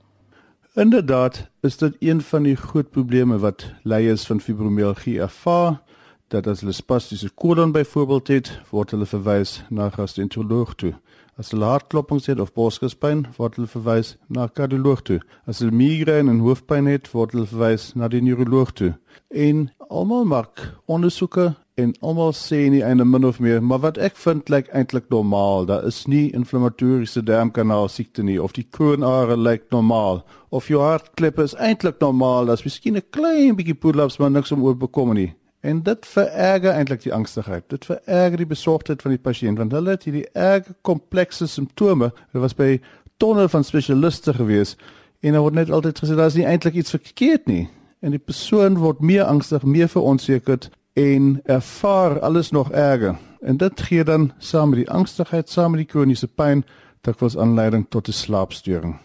Inderdaad, 0.74 1.48
is 1.60 1.76
dit 1.76 1.96
een 2.00 2.20
van 2.20 2.42
die 2.42 2.56
groot 2.56 2.90
probleme 2.90 3.38
wat 3.38 3.66
leiers 3.82 4.26
van 4.26 4.40
fibromialgie 4.40 5.20
ervaar, 5.20 5.82
dat 6.28 6.46
as 6.46 6.60
hulle 6.60 6.72
spastiese 6.72 7.28
kolon 7.34 7.72
byvoorbeeld 7.72 8.28
het, 8.28 8.52
word 8.70 8.90
hulle 8.90 9.06
verwys 9.06 9.60
na 9.68 9.90
gastroenteroloog 9.92 10.74
toe 10.74 10.94
As 11.40 11.48
hulle 11.50 11.64
hartklopings 11.64 12.26
het 12.28 12.40
of 12.44 12.52
borskispyn, 12.52 13.22
word 13.38 13.56
hulle 13.56 13.68
verwys 13.72 14.12
na 14.28 14.44
kardioloog 14.52 15.00
toe. 15.08 15.16
As 15.48 15.62
hulle 15.62 15.72
migraine 15.72 16.28
en 16.28 16.42
hoofpyn 16.44 16.90
het, 16.90 17.08
word 17.16 17.32
hulle 17.32 17.48
verwys 17.48 17.86
na 17.96 18.10
die 18.12 18.20
neuroloog 18.20 18.74
toe. 18.76 18.90
En 19.32 19.70
almal 19.88 20.28
maak 20.28 20.66
ondersoeke 20.92 21.54
en 21.74 21.92
almal 22.04 22.34
sê 22.36 22.66
nie 22.68 22.82
einde 22.84 23.04
min 23.04 23.24
of 23.24 23.38
meer, 23.40 23.62
maar 23.64 23.80
wat 23.80 23.98
ek 23.98 24.18
vind 24.20 24.50
lyk 24.52 24.68
eintlik 24.76 25.08
normaal. 25.08 25.64
Daar 25.70 25.86
is 25.88 26.02
nie 26.06 26.30
inflammatoriese 26.36 27.22
darmkanaal 27.24 27.88
siekte 27.88 28.24
nie 28.26 28.36
of 28.42 28.52
die 28.52 28.66
kroonare 28.76 29.38
lyk 29.40 29.70
normaal 29.72 30.20
of 30.52 30.68
jou 30.68 30.82
hartklep 30.84 31.40
is 31.40 31.56
eintlik 31.56 32.00
normaal. 32.04 32.50
Daar's 32.50 32.64
miskien 32.64 32.96
'n 32.96 33.08
klein 33.10 33.56
bietjie 33.56 33.74
poedlaps 33.74 34.18
maar 34.18 34.30
niks 34.30 34.52
om 34.52 34.62
oor 34.62 34.76
bekommer 34.76 35.14
nie. 35.14 35.34
En 35.62 35.82
dit 35.82 36.06
vererger 36.06 36.72
eintlik 36.72 37.02
die 37.02 37.14
angstigheid. 37.14 37.68
Dit 37.68 37.84
vererger 37.84 38.36
die 38.36 38.46
besorgdheid 38.46 39.02
van 39.02 39.10
die 39.10 39.22
pasiënt 39.22 39.58
want 39.58 39.72
hulle 39.72 39.90
het 39.90 40.04
hierdie 40.04 40.28
erge 40.32 40.74
komplekse 40.82 41.46
simptome. 41.46 42.12
Hulle 42.32 42.42
was 42.42 42.54
by 42.54 42.80
tonne 43.16 43.48
van 43.48 43.64
spesialiste 43.64 44.34
gewees 44.34 44.76
en 45.20 45.32
hulle 45.32 45.42
word 45.42 45.54
net 45.54 45.70
altyd 45.70 45.98
gesê 45.98 46.16
daar's 46.16 46.34
nie 46.34 46.46
eintlik 46.46 46.74
iets 46.74 46.90
verkeerd 46.90 47.46
nie. 47.46 47.68
En 48.02 48.10
die 48.10 48.18
persoon 48.18 48.78
word 48.78 49.00
meer 49.00 49.24
angstig, 49.24 49.62
meer 49.62 49.88
veronsekerd 49.88 50.70
en 50.92 51.40
ervaar 51.44 52.20
alles 52.20 52.50
nog 52.50 52.70
erger. 52.70 53.18
En 53.40 53.56
dit 53.56 53.80
gee 53.80 54.04
dan 54.04 54.32
saam 54.38 54.68
met 54.68 54.78
die 54.78 54.90
angstigheid, 54.90 55.50
saam 55.50 55.70
met 55.70 55.80
die 55.80 55.88
kroniese 55.88 56.28
pyn, 56.28 56.64
dikwels 57.00 57.36
aanleiding 57.36 57.86
tot 57.88 58.08
'n 58.08 58.12
slaapstoring. 58.12 58.96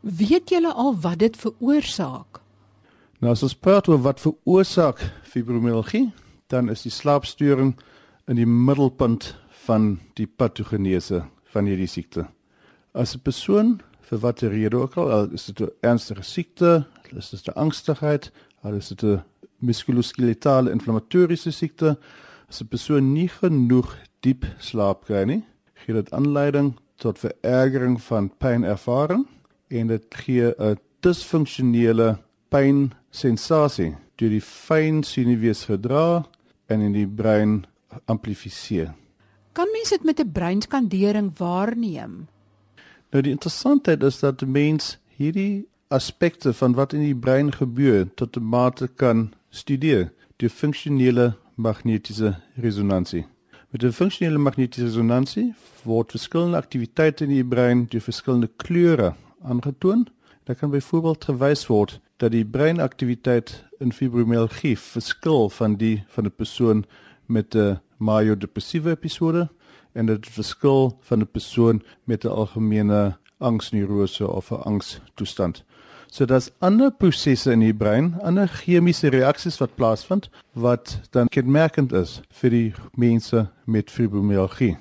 Weet 0.00 0.48
julle 0.48 0.72
al 0.72 1.00
wat 1.00 1.18
dit 1.18 1.36
veroorsaak? 1.36 2.40
Nou 3.18 3.32
as 3.32 3.42
ons 3.42 3.54
praat 3.54 3.88
oor 3.88 4.00
wat 4.02 4.20
veroorsaak 4.20 5.12
fibromialgie, 5.22 6.12
dan 6.46 6.70
is 6.70 6.82
die 6.82 6.92
slaapstoring 6.92 7.76
in 8.26 8.36
die 8.36 8.46
middelpunt 8.46 9.36
van 9.66 9.98
die 10.14 10.26
patogenese 10.26 11.24
van 11.44 11.64
hierdie 11.64 11.90
siekte. 11.90 12.26
As 12.94 13.14
'n 13.14 13.20
persoon 13.22 13.80
vir 14.00 14.18
watter 14.18 14.50
rede 14.50 14.76
ook 14.76 14.96
al, 14.96 15.32
is 15.32 15.44
dit 15.44 15.60
'n 15.60 15.70
ernstige 15.80 16.22
siekte, 16.22 16.86
is 17.16 17.30
dit 17.30 17.48
'n 17.48 17.58
angstigheid, 17.58 18.32
is 18.64 18.88
dit 18.88 19.02
'n 19.02 19.22
muskuloskeletale 19.58 20.70
inflammatoriese 20.70 21.52
siekte, 21.52 21.96
as 22.48 22.62
'n 22.62 22.68
persoon 22.68 23.12
nie 23.12 23.28
genoeg 23.28 23.96
diep 24.20 24.44
slaap 24.58 25.04
kry 25.06 25.24
nie, 25.24 25.42
gee 25.74 25.94
dit 25.94 26.12
aanleiding 26.12 26.74
tot 26.96 27.18
verergering 27.18 28.00
van 28.02 28.30
pynervaring 28.38 29.26
en 29.68 29.86
dit 29.86 30.14
gee 30.14 30.54
'n 30.58 30.78
disfunksionele 31.00 32.18
pynsensasie 32.48 33.94
deur 34.16 34.30
die 34.30 34.40
fyn 34.40 35.02
sinewees 35.02 35.64
gedra 35.64 36.24
en 36.66 36.80
in 36.80 36.92
die 36.92 37.06
brein 37.06 37.66
amplifiseer. 38.06 38.94
Kan 39.52 39.68
mens 39.72 39.90
dit 39.90 40.04
met 40.04 40.20
'n 40.20 40.32
breinskandering 40.32 41.32
waarneem? 41.38 42.28
Nou 43.10 43.22
die 43.22 43.32
interessantheid 43.32 44.02
is 44.02 44.18
dat 44.18 44.38
die 44.38 44.48
mens 44.48 44.98
hierdie 45.16 45.66
aspekte 45.88 46.52
van 46.52 46.74
wat 46.74 46.92
in 46.92 47.00
die 47.00 47.16
brein 47.16 47.52
gebeur 47.52 48.08
tot 48.14 48.36
'n 48.36 48.48
mate 48.48 48.88
kan 48.88 49.32
studeer 49.56 50.10
die 50.36 50.50
funksionele 50.52 51.32
magnetiese 51.56 52.34
resonansie. 52.60 53.24
Met 53.72 53.80
die 53.80 53.92
funksionele 53.92 54.38
magnetiese 54.38 54.86
resonansie 54.90 55.54
word 55.84 56.12
verskillende 56.14 56.60
aktiwiteite 56.60 57.24
in 57.24 57.32
die 57.32 57.44
brein 57.44 57.86
deur 57.92 58.04
verskillende 58.04 58.50
kleure 58.62 59.14
aangetoon. 59.42 60.06
Daar 60.44 60.58
kan 60.60 60.70
byvoorbeeld 60.70 61.24
gewys 61.24 61.66
word 61.70 61.98
dat 62.20 62.32
die 62.32 62.44
breinaktiwiteit 62.44 63.64
in 63.80 63.92
fibromialgie 63.92 64.76
verskil 64.78 65.50
van 65.58 65.76
die 65.80 66.04
van 66.08 66.24
'n 66.26 66.36
persoon 66.36 66.84
met 67.26 67.54
'n 67.54 67.80
major-depressiewe 67.98 68.90
episode 68.90 69.48
en 69.92 70.06
dit 70.06 70.26
verskil 70.26 70.98
van 71.00 71.20
'n 71.20 71.30
persoon 71.32 71.82
met 72.04 72.24
'n 72.24 72.28
algemene 72.28 73.16
angsneurose 73.38 74.28
of 74.28 74.50
'n 74.50 74.62
angstoestand. 74.62 75.64
So 76.10 76.26
daar's 76.26 76.50
ander 76.58 76.90
prosesse 76.90 77.52
in 77.52 77.60
die 77.60 77.74
brein, 77.74 78.14
ander 78.22 78.48
chemiese 78.48 79.08
reaksies 79.08 79.58
wat 79.60 79.76
plaasvind 79.76 80.30
wat 80.54 81.00
dan 81.10 81.28
kenmerkend 81.28 81.92
is 81.92 82.20
vir 82.30 82.50
die 82.50 82.74
mense 82.94 83.48
met 83.66 83.90
fibromialgie. 83.90 84.76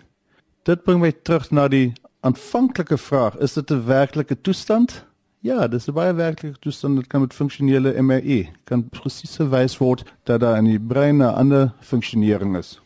Dit 0.65 0.83
bring 0.83 1.01
my 1.01 1.11
terug 1.11 1.51
na 1.51 1.67
die 1.67 1.93
aanvanklike 2.25 2.97
vraag, 2.97 3.35
is 3.37 3.53
dit 3.53 3.71
'n 3.71 3.85
werklike 3.85 4.41
toestand? 4.41 5.05
Ja, 5.41 5.67
dis 5.67 5.87
'n 5.87 5.93
baie 5.93 6.13
werklike 6.13 6.59
toestand. 6.59 6.97
Dit 6.97 7.07
kan 7.07 7.21
met 7.21 7.33
funksionele 7.33 8.01
MRI 8.01 8.49
kan 8.63 8.89
presies 8.89 9.35
gewys 9.35 9.77
word 9.77 10.03
dat 10.23 10.39
daar 10.39 10.57
in 10.57 10.65
die 10.65 10.79
brein 10.79 11.17
'n 11.17 11.35
ander 11.35 11.73
funksionering 11.81 12.57
is. 12.57 12.81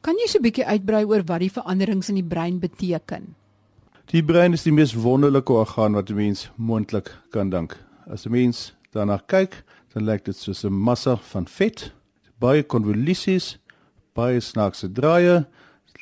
Kan 0.00 0.14
jy 0.14 0.26
so 0.26 0.38
'n 0.38 0.42
bietjie 0.42 0.64
uitbrei 0.66 1.04
oor 1.04 1.22
wat 1.26 1.40
die 1.40 1.52
veranderings 1.52 2.08
in 2.08 2.14
die 2.14 2.24
brein 2.24 2.58
beteken? 2.58 3.34
Die 4.08 4.22
brein 4.24 4.54
is 4.56 4.62
die 4.64 4.72
mees 4.72 4.94
wonderlike 4.96 5.52
orgaan 5.52 5.92
wat 5.92 6.08
'n 6.08 6.14
mens 6.16 6.50
moontlik 6.56 7.10
kan 7.30 7.50
dink. 7.50 7.76
As 8.06 8.24
'n 8.24 8.30
mens 8.30 8.74
daarna 8.92 9.20
kyk, 9.26 9.64
dan 9.92 10.04
lyk 10.04 10.24
dit 10.24 10.36
soos 10.36 10.64
'n 10.64 10.72
massa 10.72 11.16
van 11.16 11.46
vet, 11.46 11.92
baie 12.38 12.62
konvolusies, 12.62 13.58
baie 14.14 14.40
snaakse 14.40 14.92
draaie. 14.92 15.46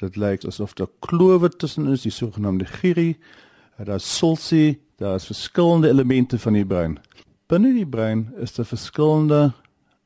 Dit 0.01 0.17
lyk 0.17 0.45
asof 0.45 0.75
daar 0.75 0.89
klowe 1.01 1.49
tussen 1.49 1.89
is, 1.89 2.03
die 2.03 2.11
sogenaamde 2.11 2.65
gyri. 2.65 3.17
Daar's 3.85 4.17
sulsie, 4.19 4.81
daar's 4.97 5.27
verskillende 5.27 5.89
elemente 5.89 6.39
van 6.39 6.53
die 6.53 6.67
brein. 6.67 6.99
Binne 7.49 7.73
die 7.73 7.87
brein 7.87 8.33
is 8.37 8.55
daar 8.55 8.67
verskillende 8.67 9.53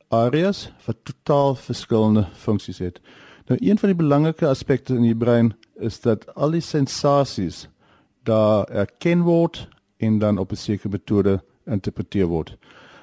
areas 0.09 0.73
wat 0.87 0.97
totaal 1.04 1.54
verskillende 1.54 2.28
funksies 2.35 2.78
het. 2.78 3.00
Nou 3.47 3.59
een 3.62 3.78
van 3.78 3.88
die 3.88 3.97
belangrike 3.97 4.47
aspekte 4.47 4.95
in 4.95 5.02
die 5.02 5.16
brein 5.16 5.54
is 5.75 6.00
dat 6.00 6.35
al 6.35 6.50
die 6.50 6.61
sensasies 6.61 7.69
daar 8.23 8.65
erken 8.65 9.23
word 9.23 9.69
en 9.97 10.19
dan 10.19 10.39
op 10.39 10.53
'n 10.53 10.57
sekere 10.57 10.89
metode 10.89 11.43
interpreteer 11.65 12.27
word. 12.27 12.57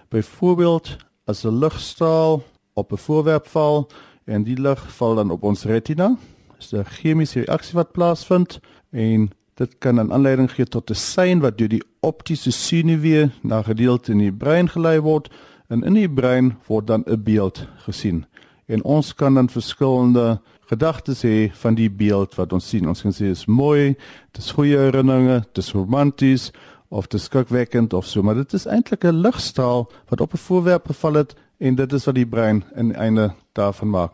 Byvoorbeeld 0.09 0.97
as 1.25 1.43
'n 1.43 1.59
ligstraal 1.59 2.43
op 2.73 2.91
'n 2.91 2.97
voorwerp 2.97 3.47
val 3.47 3.87
en 4.25 4.43
die 4.43 4.61
lig 4.61 4.95
val 4.95 5.15
dan 5.15 5.31
op 5.31 5.43
ons 5.43 5.63
retina, 5.63 6.17
is 6.59 6.73
'n 6.73 6.83
chemiese 6.83 7.39
reaksie 7.39 7.73
wat 7.73 7.91
plaasvind 7.91 8.59
en 8.89 9.29
dit 9.53 9.77
kan 9.77 9.95
'n 9.99 10.11
aanleiding 10.11 10.51
gee 10.51 10.65
tot 10.65 10.89
'n 10.89 10.93
sein 10.93 11.39
wat 11.39 11.57
deur 11.57 11.69
die 11.69 11.83
optiese 11.99 12.51
senuwee 12.51 13.31
na 13.41 13.61
gedeelte 13.61 14.11
in 14.11 14.17
die 14.17 14.31
brein 14.31 14.69
gelei 14.69 14.99
word 14.99 15.31
en 15.67 15.83
in 15.83 15.93
die 15.93 16.09
brein 16.09 16.55
word 16.67 16.87
dan 16.87 17.03
'n 17.05 17.23
beeld 17.23 17.67
gesien. 17.75 18.25
En 18.65 18.83
ons 18.83 19.15
kan 19.15 19.33
dan 19.33 19.49
verskillende 19.49 20.41
gedagtes 20.69 21.23
hê 21.23 21.49
van 21.61 21.75
die 21.75 21.89
beeld 21.89 22.35
wat 22.35 22.53
ons 22.53 22.69
sien. 22.69 22.87
Ons 22.87 23.01
kan 23.01 23.15
sê 23.15 23.31
is 23.31 23.45
mooi, 23.45 23.95
dis 24.37 24.51
goeie 24.51 24.77
herinneringe, 24.77 25.43
dis 25.53 25.73
romanties 25.73 26.51
of 26.89 27.07
dis 27.07 27.27
skrikwekkend 27.27 27.93
of 27.93 28.05
so, 28.05 28.23
maar 28.23 28.35
dit 28.35 28.53
is 28.53 28.65
eintlik 28.65 29.03
'n 29.03 29.21
ligstraal 29.21 29.87
wat 30.09 30.21
op 30.21 30.33
'n 30.33 30.37
voorwerp 30.37 30.87
geval 30.87 31.13
het 31.13 31.35
en 31.59 31.75
dit 31.75 31.93
is 31.93 32.05
wat 32.05 32.15
die 32.15 32.25
brein 32.25 32.63
in 32.75 32.95
einde 32.95 33.33
daarvan 33.53 33.89
maak. 33.89 34.11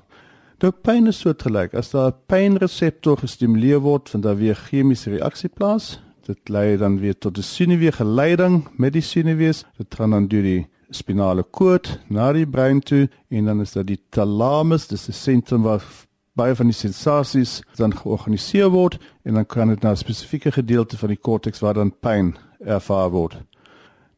Nou 0.64 0.72
pyn 0.72 1.08
is 1.08 1.20
soortgelyk. 1.20 1.74
As 1.74 1.92
daar 1.92 2.12
'n 2.12 2.16
pynreseptor 2.26 3.18
gestimuleer 3.18 3.80
word, 3.80 4.10
vind 4.10 4.24
daar 4.24 4.38
weer 4.38 4.56
chemiese 4.56 5.10
reaksie 5.10 5.50
plaas. 5.50 6.00
Dit 6.26 6.50
lei 6.50 6.78
dan 6.78 7.00
weer 7.00 7.18
tot 7.18 7.38
'n 7.38 7.42
senuweegeleiding 7.42 8.68
met 8.78 8.94
die 8.94 9.02
senuwees. 9.02 9.66
Dit 9.78 9.96
gaan 9.96 10.10
dan 10.10 10.28
deur 10.28 10.44
die 10.44 10.68
spinale 10.90 11.44
koord 11.44 12.00
na 12.08 12.32
die 12.32 12.48
brein 12.48 12.80
toe 12.80 13.10
en 13.30 13.46
dan 13.46 13.62
is 13.62 13.74
daar 13.74 13.86
die 13.86 14.00
thalamus, 14.10 14.88
dis 14.88 15.08
'n 15.10 15.12
sentrum 15.12 15.62
waar 15.62 15.84
baie 16.34 16.56
van 16.56 16.66
die 16.66 16.78
sensasies 16.78 17.62
dan 17.78 17.94
georganiseer 17.96 18.72
word 18.74 18.98
en 19.24 19.34
dan 19.34 19.46
kan 19.46 19.68
dit 19.68 19.82
na 19.82 19.92
'n 19.92 19.98
spesifieke 19.98 20.52
gedeelte 20.52 20.98
van 20.98 21.10
die 21.10 21.22
korteks 21.22 21.60
waar 21.60 21.74
dan 21.74 21.92
pyn 22.00 22.36
ervaar 22.60 23.10
word. 23.10 23.38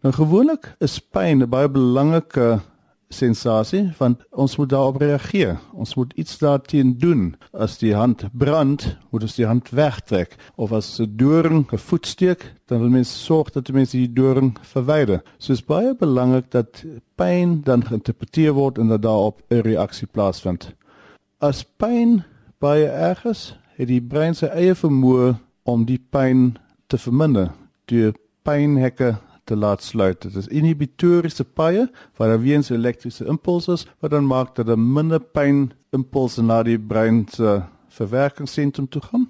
Nou 0.02 0.14
gewoonlik 0.14 0.76
is 0.80 1.00
pyn 1.00 1.42
'n 1.42 1.50
baie 1.50 1.70
belangrike 1.70 2.62
sensasie 3.10 3.92
want 3.98 4.24
ons 4.32 4.56
moet 4.58 4.70
daarop 4.70 5.02
reageer. 5.02 5.60
Ons 5.74 5.96
moet 5.96 6.14
iets 6.14 6.38
daarteen 6.38 6.98
doen. 6.98 7.36
As 7.52 7.78
die 7.78 7.94
hand 7.96 8.26
brand, 8.34 8.98
moet 9.10 9.22
ons 9.22 9.36
die 9.36 9.46
hand 9.46 9.70
wegtrek 9.70 10.36
of 10.56 10.72
as 10.72 11.00
'n 11.00 11.16
doring 11.16 11.68
'n 11.72 11.78
voet 11.78 12.06
steek, 12.06 12.54
dan 12.68 12.80
wil 12.80 12.90
mens 12.90 13.26
sorg 13.26 13.52
dat 13.52 13.66
die 13.66 13.76
mens 13.76 13.92
die 13.92 14.14
doring 14.14 14.58
verwyder. 14.62 15.22
So 15.38 15.54
is 15.54 15.66
baie 15.66 15.96
belangrik 15.96 16.52
dat 16.52 16.86
pyn 17.16 17.62
dan 17.64 17.84
geïnterpreteer 17.84 18.54
word 18.54 18.78
en 18.78 18.88
dat 18.88 19.02
daarop 19.02 19.42
'n 19.50 19.62
reaksie 19.62 20.08
plaasvind. 20.08 20.76
As 21.44 21.66
pyn 21.66 22.22
baie 22.64 22.88
erg 22.88 23.26
is, 23.28 23.56
het 23.76 23.90
die 23.90 24.00
brein 24.00 24.38
sy 24.38 24.48
eie 24.56 24.76
vermoë 24.76 25.34
om 25.68 25.82
die 25.84 26.00
pyn 26.00 26.54
te 26.88 26.96
verminder 27.02 27.50
deur 27.92 28.14
pynhekke 28.48 29.18
te 29.44 29.58
laat 29.60 29.84
sluit. 29.84 30.22
Dit 30.24 30.38
is 30.40 30.48
inhibitoriese 30.48 31.44
paaie 31.44 31.90
waar 32.16 32.32
daar 32.32 32.42
weens 32.46 32.72
elektriese 32.72 33.28
impulse 33.28 33.82
wat 34.00 34.16
dan 34.16 34.32
maak 34.32 34.56
dat 34.56 34.70
'n 34.70 34.94
minder 34.94 35.20
pyn 35.20 35.74
impulse 35.92 36.42
na 36.42 36.64
die 36.64 36.80
brein 36.80 37.28
se 37.28 37.64
verwerkingssentrum 37.90 38.88
toe 38.88 39.02
gaan. 39.02 39.28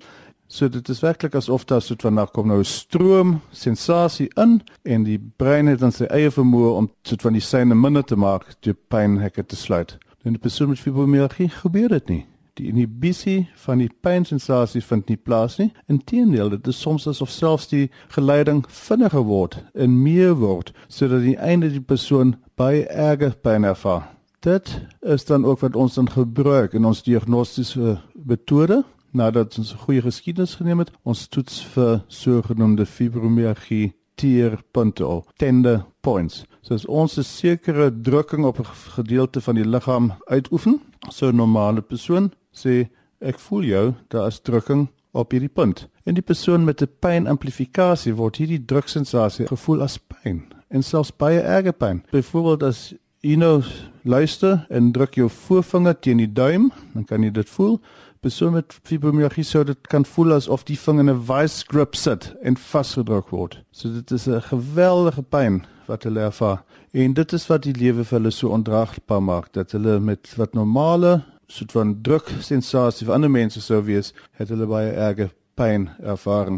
So 0.48 0.70
dit 0.70 0.90
is 0.90 1.02
werklik 1.02 1.36
asof 1.36 1.66
daar 1.66 1.82
soort 1.82 2.02
van 2.02 2.14
na 2.14 2.26
kom 2.26 2.48
nou 2.48 2.60
'n 2.60 2.64
stroom 2.64 3.42
sensasie 3.52 4.30
in 4.36 4.62
en 4.84 5.04
die 5.04 5.20
brein 5.38 5.68
het 5.68 5.80
dan 5.80 5.92
sy 5.92 6.06
eie 6.06 6.30
vermoë 6.30 6.78
om 6.78 6.92
soort 7.02 7.22
van 7.22 7.34
die 7.34 7.42
syne 7.42 7.76
minder 7.76 8.04
te 8.04 8.16
maak 8.16 8.56
deur 8.62 8.78
pynhekke 8.90 9.46
te 9.46 9.56
sluit. 9.56 9.98
En 10.26 10.34
'n 10.34 10.40
persoon 10.40 10.70
met 10.70 10.80
fibromialgie 10.80 11.50
gebeur 11.50 11.88
dit 11.88 12.08
nie. 12.08 12.26
Die 12.54 12.68
inhibisie 12.68 13.50
van 13.56 13.78
die 13.78 13.92
pynsensasie 14.02 14.82
vind 14.82 15.08
nie 15.08 15.18
plaas 15.18 15.58
nie. 15.58 15.72
Inteendeel, 15.86 16.50
dit 16.50 16.68
is 16.68 16.80
soms 16.82 17.08
asof 17.08 17.30
selfs 17.30 17.68
die 17.68 17.92
geleiding 18.08 18.66
vinniger 18.68 19.22
word 19.22 19.64
en 19.74 20.02
meer 20.02 20.34
word 20.34 20.74
sodat 20.88 21.18
aan 21.18 21.26
die 21.26 21.38
einde 21.38 21.70
die 21.70 21.82
persoon 21.82 22.36
baie 22.56 22.88
erger 22.88 23.36
pyn 23.42 23.64
ervaar. 23.64 24.10
Dit 24.40 24.82
is 25.02 25.26
dan 25.26 25.46
ook 25.46 25.60
wat 25.60 25.76
ons 25.76 25.94
dan 25.94 26.10
gebruik 26.10 26.74
in 26.74 26.86
ons 26.86 27.04
diagnostiese 27.04 28.02
metode 28.14 28.84
nadat 29.12 29.58
ons 29.58 29.74
'n 29.74 29.78
goeie 29.78 30.02
geskiedenis 30.02 30.56
geneem 30.56 30.80
het. 30.80 30.92
Ons 31.04 31.28
toets 31.28 31.66
vir 31.66 32.04
sogenaamde 32.08 32.86
fibromialgie 32.86 33.94
tierpunte, 34.16 35.24
tender 35.38 35.86
points. 36.02 36.46
So 36.66 36.74
as 36.74 36.86
ons 36.86 37.18
'n 37.18 37.24
sekere 37.24 37.92
drukking 38.02 38.44
op 38.46 38.60
'n 38.60 38.66
gedeelte 38.98 39.42
van 39.42 39.56
die 39.56 39.66
liggaam 39.66 40.14
uitoefen, 40.26 40.82
so 41.10 41.28
'n 41.28 41.36
normale 41.36 41.82
persoon 41.82 42.32
sê 42.52 42.90
ek 43.22 43.40
voel 43.40 43.64
jou, 43.64 43.94
daar 44.08 44.28
is 44.28 44.40
drukking 44.40 44.88
op 45.12 45.32
hierdie 45.32 45.54
punt. 45.54 45.88
En 46.06 46.14
die 46.14 46.24
persoon 46.24 46.64
met 46.64 46.82
'n 46.82 46.90
pynamplifikasie 47.00 48.16
word 48.16 48.38
hierdie 48.38 48.66
druksensasie 48.66 49.48
gevoel 49.48 49.82
as 49.82 49.98
pyn 49.98 50.44
en 50.70 50.84
selfs 50.84 51.16
baie 51.18 51.40
erge 51.40 51.72
pyn. 51.72 52.04
Byvoorbeeld 52.12 52.64
as 52.64 52.94
jy 53.22 53.36
nou 53.36 53.64
luister 54.04 54.66
en 54.70 54.92
druk 54.92 55.16
jou 55.16 55.30
voorvinger 55.30 56.00
teen 56.00 56.18
die 56.18 56.34
duim, 56.34 56.72
dan 56.94 57.06
kan 57.06 57.24
jy 57.24 57.32
dit 57.32 57.50
voel 57.50 57.80
persoon 58.22 58.54
met 58.54 58.80
fibromialgie 58.84 59.44
sou 59.44 59.64
dit 59.64 59.88
kan 59.88 60.06
voel 60.06 60.34
asof 60.34 60.64
die 60.64 60.80
vinger 60.80 61.00
in 61.00 61.10
'n 61.10 61.22
vice 61.22 61.64
grip 61.68 61.96
sit 61.96 62.34
en 62.42 62.58
vasgedruk 62.58 63.30
word. 63.30 63.64
So 63.72 63.90
dit 63.94 64.12
is 64.12 64.28
'n 64.28 64.42
geweldige 64.42 65.22
pyn 65.22 65.66
wat 65.88 66.04
hulle 66.04 66.20
ervaar. 66.28 66.64
En 66.92 67.14
dit 67.14 67.34
is 67.34 67.48
wat 67.48 67.64
die 67.64 67.76
lewe 67.76 68.04
vir 68.04 68.20
hulle 68.20 68.32
so 68.32 68.54
ondraagbaar 68.56 69.24
maak 69.24 69.52
dat 69.54 69.72
hulle 69.72 70.00
met 70.00 70.34
wat 70.40 70.54
normale 70.54 71.22
soort 71.48 71.72
van 71.72 72.02
druk 72.02 72.32
sensasie 72.42 73.06
vir 73.06 73.14
ander 73.14 73.32
mense 73.32 73.62
sou 73.62 73.82
wees, 73.86 74.14
het 74.40 74.50
hulle 74.50 74.68
baie 74.70 74.92
erge 74.92 75.30
pyn 75.56 75.90
ervaar. 76.04 76.56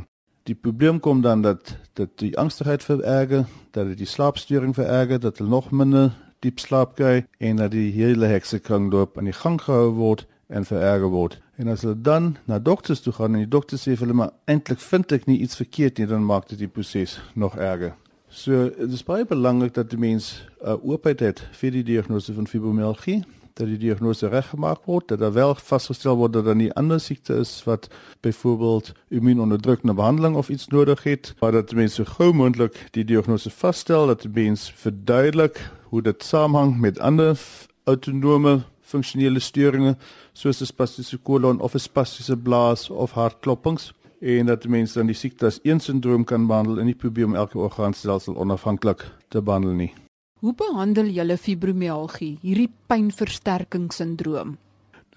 Die 0.47 0.55
probleem 0.55 0.99
kom 0.99 1.21
dan 1.21 1.41
dat 1.41 1.75
dat 1.93 2.13
die 2.21 2.37
angstigheid 2.37 2.83
vererger, 2.83 3.45
dat 3.71 3.87
dit 3.87 3.97
die 3.97 4.07
slaapstoring 4.07 4.75
vererger, 4.75 5.19
dat 5.19 5.37
hulle 5.37 5.49
nog 5.49 5.71
minder 5.71 6.13
diep 6.45 6.59
slaap 6.59 6.95
kry 6.95 7.25
en 7.39 7.59
dat 7.59 7.73
die 7.73 7.91
hele 7.91 8.29
heksekring 8.29 8.91
loop 8.93 9.17
aan 9.17 9.27
die 9.27 9.35
gang 9.35 9.57
gehou 9.61 9.91
word 9.97 10.27
en 10.47 10.65
vererger 10.65 11.11
word. 11.11 11.39
En 11.57 11.67
as 11.67 11.81
hulle 11.81 11.97
dan 12.01 12.35
na 12.45 12.59
dokters 12.59 13.01
toe 13.01 13.13
gaan 13.13 13.33
en 13.33 13.43
die 13.43 13.53
dokter 13.55 13.81
sê 13.81 13.95
vir 13.95 14.05
hulle 14.05 14.19
maar 14.21 14.35
eintlik 14.45 14.79
vind 14.83 15.11
ek 15.17 15.25
nie 15.27 15.39
iets 15.43 15.57
verkeerd 15.59 15.97
nie, 15.97 16.07
dan 16.07 16.25
maak 16.25 16.47
dit 16.51 16.61
die 16.61 16.71
proses 16.71 17.17
nog 17.33 17.57
erger. 17.57 17.95
So 18.29 18.69
dit 18.69 18.91
is 18.91 19.05
baie 19.07 19.25
belangrik 19.25 19.73
dat 19.73 19.89
die 19.89 19.99
mens 19.99 20.43
'n 20.59 20.67
uh, 20.67 20.83
oopheid 20.83 21.19
het 21.19 21.39
vir 21.51 21.71
die 21.71 21.83
diagnose 21.83 22.33
van 22.33 22.47
fibromialgie, 22.47 23.23
dat 23.53 23.67
die 23.67 23.77
diagnose 23.77 24.27
reggemaak 24.27 24.85
word, 24.85 25.07
dat 25.07 25.19
daar 25.19 25.33
wel 25.33 25.55
vasgestel 25.55 26.15
word 26.15 26.33
dat 26.33 26.45
daar 26.45 26.55
nie 26.55 26.73
ander 26.73 26.99
siekte 26.99 27.33
is 27.33 27.63
wat 27.63 27.87
byvoorbeeld 28.21 28.91
immuunonderdrukkende 29.09 29.93
behandeling 29.93 30.35
of 30.35 30.49
iets 30.49 30.67
nodig 30.67 31.03
het, 31.03 31.33
maar 31.39 31.51
dat 31.51 31.69
die 31.69 31.77
mens 31.77 31.93
so 31.93 32.03
gou 32.03 32.33
moontlik 32.33 32.87
die 32.91 33.05
diagnose 33.05 33.49
vasstel, 33.49 34.07
dat 34.07 34.21
die 34.21 34.31
mens 34.33 34.71
verduidelik 34.75 35.71
hoe 35.89 36.01
dit 36.01 36.23
saamhang 36.23 36.79
met 36.79 36.99
ander 36.99 37.39
autonome 37.83 38.61
funksionele 38.81 39.39
storinge 39.39 39.95
soos 40.33 40.61
spastiese 40.65 41.17
kolon 41.17 41.59
of 41.59 41.75
spastiese 41.77 42.37
blaas 42.37 42.89
of 42.89 43.11
hartklopings 43.11 43.91
en 44.19 44.45
dat 44.45 44.67
mense 44.67 44.97
dan 44.97 45.07
die 45.07 45.15
siekte 45.15 45.45
as 45.45 45.59
een 45.63 45.79
sindroom 45.79 46.23
kan 46.23 46.47
behandel 46.47 46.79
en 46.79 46.85
nie 46.85 46.95
probeer 46.95 47.25
om 47.25 47.35
elke 47.35 47.59
orgaanstelsel 47.59 48.35
onafhanklik 48.35 49.05
te 49.27 49.41
behandel 49.41 49.71
nie. 49.71 49.93
Hoe 50.39 50.53
behandel 50.53 51.05
julle 51.05 51.37
fibromialgie, 51.37 52.37
hierdie 52.41 52.69
pynversterkingssindroom? 52.87 54.57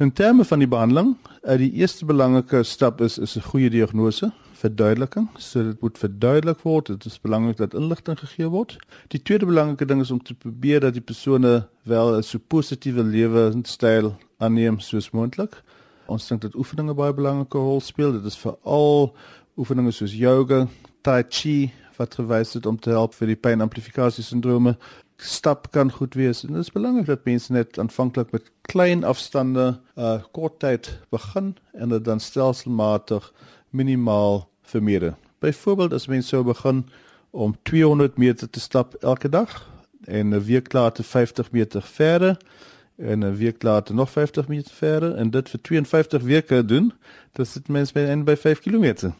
In 0.00 0.12
terme 0.12 0.44
van 0.44 0.58
die 0.58 0.68
behandeling, 0.68 1.16
eh, 1.42 1.58
die 1.58 1.72
eerste 1.72 2.04
belangrike 2.04 2.62
stap 2.62 3.00
is 3.00 3.18
is 3.18 3.36
'n 3.36 3.42
goeie 3.42 3.70
diagnose 3.70 4.32
verduideliking. 4.60 5.28
So 5.38 5.62
dit 5.62 5.80
moet 5.80 5.98
verduidelik 5.98 6.60
word. 6.60 6.86
Dit 6.86 7.04
is 7.04 7.20
belangrik 7.20 7.56
dat 7.56 7.74
inligting 7.74 8.18
gegee 8.18 8.48
word. 8.48 8.76
Die 9.08 9.22
tweede 9.22 9.46
belangrike 9.46 9.84
ding 9.84 10.00
is 10.00 10.10
om 10.10 10.22
te 10.22 10.34
probeer 10.34 10.80
dat 10.80 10.92
die 10.92 11.04
persone 11.04 11.68
wel 11.84 12.16
'n 12.16 12.22
so 12.22 12.38
positiewe 12.38 13.02
lewenstyl 13.02 14.16
aanneem 14.38 14.78
soos 14.78 15.10
moontlik. 15.10 15.62
Ons 16.10 16.26
dink 16.26 16.42
dat 16.42 16.56
oefeninge 16.58 16.94
baie 16.98 17.14
belangrike 17.14 17.58
rol 17.58 17.78
speel. 17.80 18.16
Dit 18.16 18.26
is 18.26 18.38
veral 18.40 19.12
oefeninge 19.60 19.92
soos 19.94 20.14
yoga, 20.16 20.64
tai 21.06 21.22
chi 21.28 21.70
wat 22.00 22.16
gewys 22.18 22.56
het 22.56 22.66
om 22.66 22.78
te 22.80 22.90
help 22.90 23.14
vir 23.14 23.30
die 23.30 23.38
pynamplifikasie 23.38 24.24
sindrome. 24.24 24.74
Stap 25.20 25.68
kan 25.74 25.92
goed 25.92 26.16
wees. 26.18 26.42
En 26.46 26.56
dit 26.56 26.64
is 26.64 26.72
belangrik 26.72 27.06
dat 27.10 27.28
mense 27.28 27.52
net 27.52 27.78
aanvanklik 27.78 28.32
met 28.34 28.48
klein 28.72 29.04
afstande, 29.04 29.74
uh 29.94 30.18
kort 30.34 30.58
tyd 30.64 30.90
begin 31.14 31.54
en 31.76 31.94
dit 31.94 32.04
dan 32.04 32.20
stelselmatig 32.20 33.30
minimaal 33.70 34.48
vermeerder. 34.72 35.14
Byvoorbeeld 35.44 35.92
as 35.92 36.08
mens 36.10 36.32
sou 36.32 36.42
begin 36.44 36.86
om 37.30 37.54
200 37.62 38.18
meter 38.18 38.50
te 38.50 38.60
stap 38.60 38.96
elke 39.04 39.28
dag 39.28 39.60
en 40.06 40.34
'n 40.34 40.44
week 40.44 40.72
later 40.72 41.04
50 41.04 41.52
meter 41.52 41.82
verder 41.82 42.36
en 43.00 43.24
'n 43.24 43.36
week 43.36 43.62
later 43.62 43.94
nog 43.94 44.10
50 44.10 44.48
meter 44.48 44.74
verder 44.74 45.14
en 45.14 45.30
dit 45.30 45.48
vir 45.48 45.60
52 45.60 46.22
weke 46.22 46.64
doen, 46.64 46.92
dan 47.32 47.46
sit 47.46 47.68
mens 47.68 47.92
by 47.92 48.00
en 48.00 48.24
by 48.24 48.36
5 48.36 48.60
km. 48.60 49.12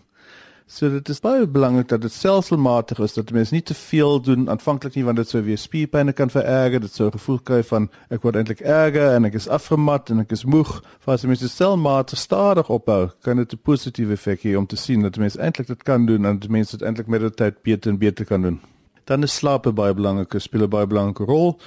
So 0.71 0.87
dit 0.91 1.09
is 1.09 1.19
baie 1.19 1.47
belangrik 1.51 1.89
dat 1.89 2.05
dit 2.05 2.13
selfselmatig 2.13 2.99
is 3.03 3.17
dat 3.17 3.33
mense 3.35 3.55
nie 3.55 3.63
te 3.63 3.75
veel 3.75 4.21
doen 4.23 4.45
aanvanklik 4.51 4.95
nie 4.95 5.03
want 5.05 5.19
dit 5.19 5.29
sou 5.29 5.43
weer 5.43 5.59
spierpynne 5.59 6.13
kan 6.15 6.31
vererger, 6.31 6.81
dit 6.81 6.95
sou 6.95 7.09
gevoel 7.11 7.41
kry 7.43 7.59
van 7.67 7.89
ek 8.15 8.23
word 8.23 8.39
eintlik 8.39 8.61
erger 8.63 9.17
en 9.17 9.27
ek 9.27 9.35
is 9.35 9.49
afgemat 9.51 10.13
en 10.15 10.23
ek 10.23 10.31
is 10.31 10.45
moeg. 10.47 10.71
As 11.11 11.27
mense 11.27 11.51
selfmatig 11.51 12.23
stadig 12.23 12.71
opbou, 12.71 13.09
kan 13.27 13.43
dit 13.43 13.53
'n 13.53 13.59
positiewe 13.67 14.15
effek 14.15 14.47
hê 14.47 14.55
om 14.57 14.67
te 14.67 14.77
sien 14.77 15.03
dat 15.03 15.19
mense 15.19 15.41
eintlik 15.41 15.67
dit 15.67 15.83
kan 15.83 16.07
doen 16.07 16.25
en 16.25 16.39
dat 16.39 16.49
mense 16.49 16.77
dit 16.77 16.87
eintlik 16.87 17.09
met 17.09 17.21
die 17.21 17.35
tyd 17.35 17.63
beter 17.63 17.91
en 17.91 17.99
beter 17.99 18.25
kan 18.25 18.43
doen. 18.43 18.61
Dan 19.05 19.23
is 19.23 19.35
slaap 19.35 19.67
baie 19.75 19.95
belangrik, 19.95 20.39
speel 20.39 20.63
'n 20.63 20.71
baie 20.71 20.87
belangrike 20.87 21.25
rol. 21.25 21.59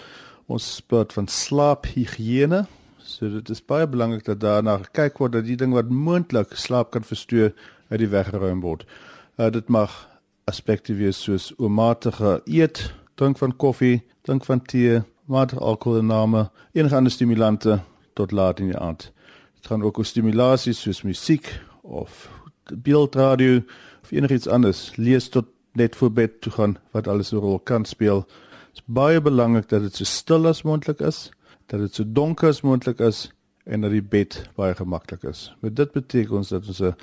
Ons 0.51 0.82
praat 0.88 1.13
van 1.15 1.27
slaaphigiëne. 1.27 2.65
So 2.99 3.29
dit 3.32 3.49
is 3.49 3.62
baie 3.63 3.88
belangrik 3.88 4.25
dat 4.27 4.41
daarna 4.41 4.77
gekyk 4.82 5.21
word 5.21 5.38
dat 5.38 5.45
die 5.47 5.56
ding 5.60 5.71
wat 5.75 5.91
moontlik 5.91 6.56
slaap 6.60 6.91
kan 6.91 7.06
verstoor 7.08 7.53
uit 7.89 7.99
die 8.01 8.10
weg 8.12 8.34
geruim 8.34 8.60
word. 8.63 8.84
Uh, 9.39 9.47
dit 9.53 9.69
mag 9.71 9.93
aspekte 10.49 10.95
wees 10.99 11.21
soos 11.23 11.53
oormatige 11.58 12.41
eet, 12.45 12.93
drink 13.15 13.39
van 13.39 13.56
koffie, 13.56 14.01
drink 14.27 14.43
van 14.45 14.60
tee, 14.67 14.99
matige 15.32 15.63
alkoholinname, 15.63 16.49
enige 16.75 16.95
ander 16.95 17.12
stimulante 17.12 17.79
tot 18.13 18.32
laat 18.32 18.60
in 18.60 18.73
die 18.73 18.79
aand. 18.79 19.12
Dit 19.62 19.71
gaan 19.71 19.84
ook 19.84 19.97
oor 19.97 20.06
stimulasie 20.06 20.73
soos 20.75 21.06
musiek 21.08 21.47
of 21.82 22.27
beeldradio 22.67 23.62
of 24.03 24.12
enigiets 24.12 24.47
anders. 24.47 24.91
Lees 24.97 25.29
tot 25.29 25.47
net 25.79 25.95
voor 25.95 26.12
bed 26.12 26.41
toe 26.41 26.51
gaan 26.51 26.77
wat 26.91 27.08
alles 27.08 27.32
'n 27.32 27.39
rol 27.39 27.60
kan 27.60 27.86
speel. 27.86 28.27
Dit 28.74 28.82
is 28.82 28.94
baie 28.94 29.22
belangrik 29.22 29.68
dat 29.70 29.82
dit 29.86 29.96
so 29.96 30.04
stil 30.04 30.48
as 30.50 30.64
moontlik 30.66 31.00
is, 31.06 31.30
dat 31.70 31.80
dit 31.80 31.94
so 31.94 32.04
donker 32.10 32.50
as 32.50 32.64
moontlik 32.66 33.00
is 33.06 33.28
en 33.70 33.86
dat 33.86 33.94
die 33.94 34.02
bed 34.02 34.40
baie 34.58 34.74
gemaklik 34.74 35.24
is. 35.30 35.52
Met 35.62 35.76
dit 35.78 35.92
beteken 35.94 36.40
ons 36.42 36.50
dat 36.50 36.68
ons 36.68 36.82
'n 36.82 36.96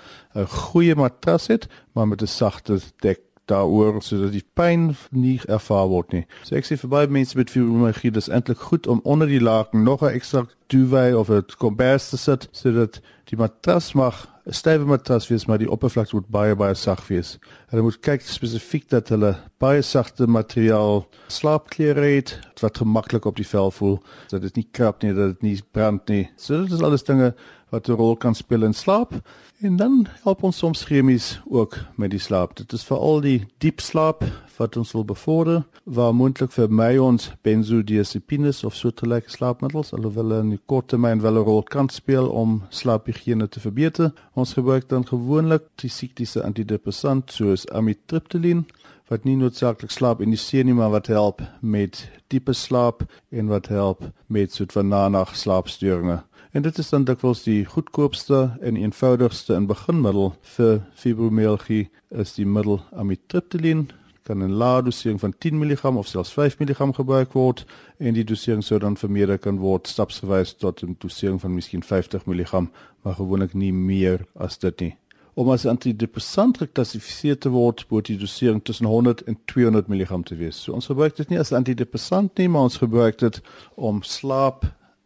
goeie 0.47 0.95
matras 0.95 1.47
het, 1.47 1.69
maar 1.95 2.09
met 2.09 2.23
'n 2.23 2.27
sagte 2.27 2.81
dek 3.01 3.21
daaroor 3.45 4.03
sodat 4.03 4.33
die 4.33 4.45
pyn 4.55 4.97
nie 5.11 5.41
ervaar 5.47 5.89
word 5.89 6.13
nie. 6.13 6.27
So 6.43 6.57
ek 6.57 6.65
sê 6.65 6.77
vir 6.77 6.91
baie 6.91 7.07
mense 7.07 7.37
met 7.37 7.51
fibromialgie, 7.51 8.11
dis 8.11 8.29
eintlik 8.29 8.59
goed 8.59 8.87
om 8.87 9.01
onder 9.05 9.29
die 9.29 9.41
laken 9.41 9.83
nog 9.83 10.03
'n 10.03 10.15
ekstra 10.15 10.47
duvet 10.67 11.15
of 11.15 11.31
'n 11.31 11.45
kombers 11.59 12.11
te 12.11 12.17
sit 12.17 12.49
sodat 12.53 13.01
die 13.25 13.39
matras 13.39 13.93
mag 13.95 14.29
'n 14.47 14.53
stywe 14.57 14.85
matras 14.89 15.29
wees, 15.29 15.47
maar 15.47 15.59
die 15.59 15.71
oppervlakte 15.71 16.17
moet 16.17 16.29
baie 16.33 16.55
baie 16.57 16.75
sag 16.75 17.03
wees. 17.09 17.39
Hulle 17.69 17.83
moet 17.83 18.01
kyk 18.01 18.23
spesifiek 18.25 18.89
dat 18.89 19.09
hulle 19.13 19.35
baie 19.61 19.83
sagte 19.83 20.27
materiaal 20.27 21.05
slaapklere 21.29 22.15
het 22.17 22.39
wat 22.61 22.81
gemaklik 22.81 23.25
op 23.25 23.37
die 23.37 23.47
vel 23.47 23.71
voel, 23.71 24.01
dat 24.29 24.43
dit 24.43 24.57
nie 24.57 24.69
krap 24.73 25.03
nie, 25.03 25.13
dat 25.15 25.35
dit 25.35 25.43
nie 25.43 25.63
brand 25.73 26.09
nie. 26.09 26.31
So 26.37 26.63
dit 26.63 26.73
is 26.73 26.83
alles 26.83 27.05
dinge 27.05 27.35
wat 27.71 27.89
'n 27.89 27.93
rol 27.93 28.17
kan 28.17 28.35
speel 28.35 28.63
in 28.63 28.75
slaap. 28.75 29.13
En 29.61 29.77
dan 29.77 30.07
help 30.23 30.43
ons 30.43 30.57
soms 30.57 30.85
chemies 30.85 31.41
ook 31.49 31.79
met 31.97 32.11
die 32.11 32.19
slaap. 32.19 32.57
Dit 32.57 32.73
is 32.73 32.85
veral 32.85 33.21
die 33.21 33.47
diep 33.59 33.81
slaap 33.81 34.25
wat 34.57 34.77
ons 34.77 34.93
wil 34.93 35.05
bevorder, 35.05 35.65
waar 35.85 36.15
moontlik 36.15 36.53
vir 36.53 36.71
my 36.73 36.97
ons 36.97 37.31
benzodiazepines 37.43 38.65
of 38.65 38.75
soortgelyke 38.75 39.31
slaapmiddels 39.31 39.93
alhoewel 39.93 40.33
in 40.39 40.51
die 40.51 40.61
kort 40.67 40.89
termyn 40.89 41.21
wel 41.21 41.39
'n 41.39 41.45
rol 41.45 41.63
kan 41.63 41.89
speel 41.89 42.29
om 42.29 42.63
slaaphigiëne 42.69 43.49
te 43.49 43.61
verbeter. 43.61 44.13
Ons 44.35 44.53
gebruik 44.53 44.89
dan 44.89 45.07
gewoonlik 45.07 45.63
psigiatriese 45.75 46.43
antidepressant 46.43 47.33
soos 47.33 47.69
amitriptyline 47.69 48.65
wat 49.11 49.25
nie 49.25 49.37
noodsaaklik 49.37 49.91
slaap 49.91 50.21
induseer 50.21 50.65
nie, 50.65 50.75
maar 50.75 50.91
wat 50.91 51.07
help 51.07 51.43
met 51.61 52.05
diepe 52.31 52.53
slaap 52.53 53.03
en 53.31 53.47
wat 53.51 53.67
help 53.67 54.05
met 54.27 54.53
soort 54.55 54.73
van 54.73 54.89
nag 54.89 55.37
slaapstoringe. 55.37 56.21
En 56.51 56.63
dit 56.63 56.79
is 56.79 56.89
dan 56.89 57.05
dikwels 57.05 57.43
die 57.43 57.65
goedkoopste 57.65 58.57
en 58.61 58.77
eenvoudigste 58.77 59.55
en 59.55 59.69
beginmiddel 59.71 60.33
vir 60.57 60.81
fibromialgie 60.99 61.85
is 62.09 62.33
die 62.35 62.47
middel 62.47 62.81
amitriptyline 62.91 63.87
kan 64.27 64.43
'n 64.43 64.57
lae 64.63 64.83
dosering 64.83 65.21
van 65.21 65.35
10 65.39 65.59
mg 65.59 65.85
of 65.85 66.07
selfs 66.07 66.33
5 66.33 66.59
mg 66.59 66.95
gebruik 66.95 67.33
word 67.33 67.65
en 67.99 68.15
die 68.15 68.25
dosering 68.25 68.65
sou 68.65 68.79
dan 68.79 68.97
vermeerder 68.97 69.39
kan 69.39 69.59
word 69.59 69.87
stapsgewys 69.87 70.55
tot 70.55 70.83
'n 70.83 70.97
dosering 70.99 71.41
van 71.41 71.55
miskien 71.55 71.83
50 71.83 72.27
mg, 72.27 72.67
maar 73.03 73.15
gewoonlik 73.15 73.55
nie 73.55 73.73
meer 73.73 74.27
as 74.35 74.59
dit 74.59 74.81
nie. 74.81 74.97
Om 75.35 75.51
as 75.51 75.67
antidepressant 75.67 76.59
geklassifiseer 76.59 77.39
te 77.39 77.49
word, 77.49 77.87
moet 77.89 78.07
die 78.07 78.19
dosering 78.19 78.65
tussen 78.65 78.87
100 78.87 79.23
en 79.23 79.39
200 79.45 79.89
mg 79.89 80.23
te 80.25 80.37
wees. 80.37 80.63
So 80.63 80.73
ons 80.73 80.87
gebruik 80.87 81.17
dit 81.17 81.29
nie 81.29 81.39
as 81.39 81.53
antidepressant 81.53 82.39
nie, 82.39 82.49
maar 82.49 82.63
ons 82.63 82.77
gebruik 82.77 83.19
dit 83.19 83.41
om 83.75 84.03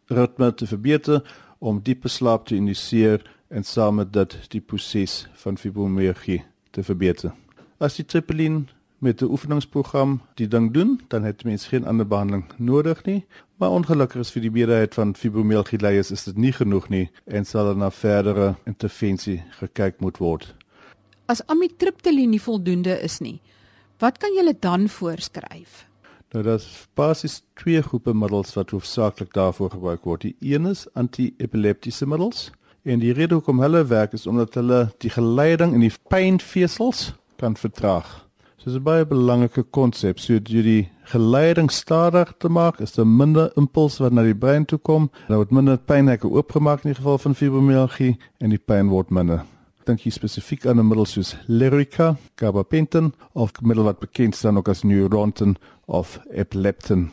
slaapritme 0.05 0.53
te 0.53 0.67
verbeter, 0.67 1.21
om 1.59 1.81
diepe 1.81 2.07
slaap 2.07 2.45
te 2.45 2.55
induseer 2.55 3.23
en 3.49 3.63
saam 3.63 3.95
met 3.95 4.13
dit 4.13 4.35
die 4.49 4.61
proses 4.61 5.27
van 5.33 5.57
fibromialgie 5.57 6.43
te 6.71 6.83
verbeter. 6.83 7.33
As 7.79 7.95
die 7.95 8.05
tripelin 8.05 8.67
met 8.99 9.21
'n 9.21 9.31
oefeningsprogram 9.31 10.21
die 10.35 10.47
ding 10.47 10.73
doen, 10.73 11.01
dan 11.07 11.23
het 11.23 11.43
mens 11.43 11.67
geen 11.67 11.85
ander 11.85 12.07
behandeling 12.07 12.45
nodig 12.57 13.03
nie. 13.05 13.25
Maar 13.57 13.69
ongelukkig 13.69 14.19
is 14.21 14.31
vir 14.31 14.41
die 14.41 14.51
meerderheid 14.51 14.93
van 14.93 15.15
fibromialgie 15.15 15.79
leiers 15.79 16.11
is 16.11 16.23
dit 16.23 16.37
nie 16.37 16.51
genoeg 16.51 16.89
nie 16.89 17.09
en 17.25 17.45
sal 17.45 17.69
er 17.69 17.77
na 17.77 17.91
verdere 17.91 18.55
intervensie 18.65 19.43
gekyk 19.59 19.99
moet 19.99 20.17
word. 20.17 20.55
As 21.25 21.45
amitriptyline 21.47 22.29
nie 22.29 22.41
voldoende 22.41 23.01
is 23.01 23.19
nie, 23.19 23.41
wat 23.99 24.17
kan 24.17 24.29
jy 24.33 24.53
dan 24.59 24.89
voorskryf? 24.89 25.85
Nou 26.35 26.43
daar's 26.43 26.87
basies 26.99 27.37
twee 27.55 27.79
groepe 27.81 28.11
middels 28.13 28.49
wat 28.57 28.73
hoofsaaklik 28.75 29.29
daarvoor 29.33 29.69
gebruik 29.71 30.03
word. 30.03 30.25
Die 30.25 30.35
een 30.51 30.65
is 30.67 30.81
anti-epileptiese 30.93 32.07
middels 32.11 32.49
en 32.83 32.99
die 32.99 33.13
rede 33.15 33.37
hoekom 33.37 33.61
hulle 33.63 33.85
werk 33.87 34.17
is 34.17 34.27
omdat 34.27 34.57
hulle 34.59 34.81
die 34.99 35.13
geleiding 35.15 35.71
in 35.77 35.85
die 35.85 35.93
pynvesels 36.11 37.13
kan 37.39 37.55
vertraag. 37.55 38.09
So 38.57 38.67
dis 38.67 38.75
'n 38.75 38.83
baie 38.83 39.05
belangrike 39.05 39.63
konsep. 39.63 40.19
So 40.19 40.33
jy 40.33 40.61
die 40.61 40.89
geleiding 41.03 41.71
stadiger 41.71 42.35
te 42.37 42.49
maak, 42.49 42.79
is 42.79 42.93
daar 42.93 43.07
minder 43.07 43.51
impuls 43.55 43.97
wat 43.97 44.11
na 44.11 44.23
die 44.23 44.35
brein 44.35 44.65
toe 44.65 44.79
kom. 44.79 45.09
Nou 45.27 45.37
word 45.37 45.51
minder 45.51 45.77
pynhekke 45.77 46.27
oopgemaak 46.27 46.83
in 46.83 46.91
die 46.91 46.99
geval 46.99 47.17
van 47.17 47.35
fibromialgie 47.35 48.17
en 48.39 48.49
die 48.49 48.63
pyn 48.65 48.89
word 48.89 49.09
minder. 49.09 49.45
Dink 49.85 50.01
jy 50.01 50.11
spesifiek 50.15 50.63
aan 50.65 50.79
'n 50.79 50.87
middel 50.87 51.05
soos 51.05 51.35
Lyrica, 51.45 52.17
gabapentin 52.41 53.13
of 53.33 53.51
middel 53.61 53.83
wat 53.83 53.99
bekend 53.99 54.35
staan 54.35 54.57
ook 54.57 54.67
as 54.67 54.83
Neurontin 54.83 55.57
of 55.85 56.19
Epileptin. 56.31 57.11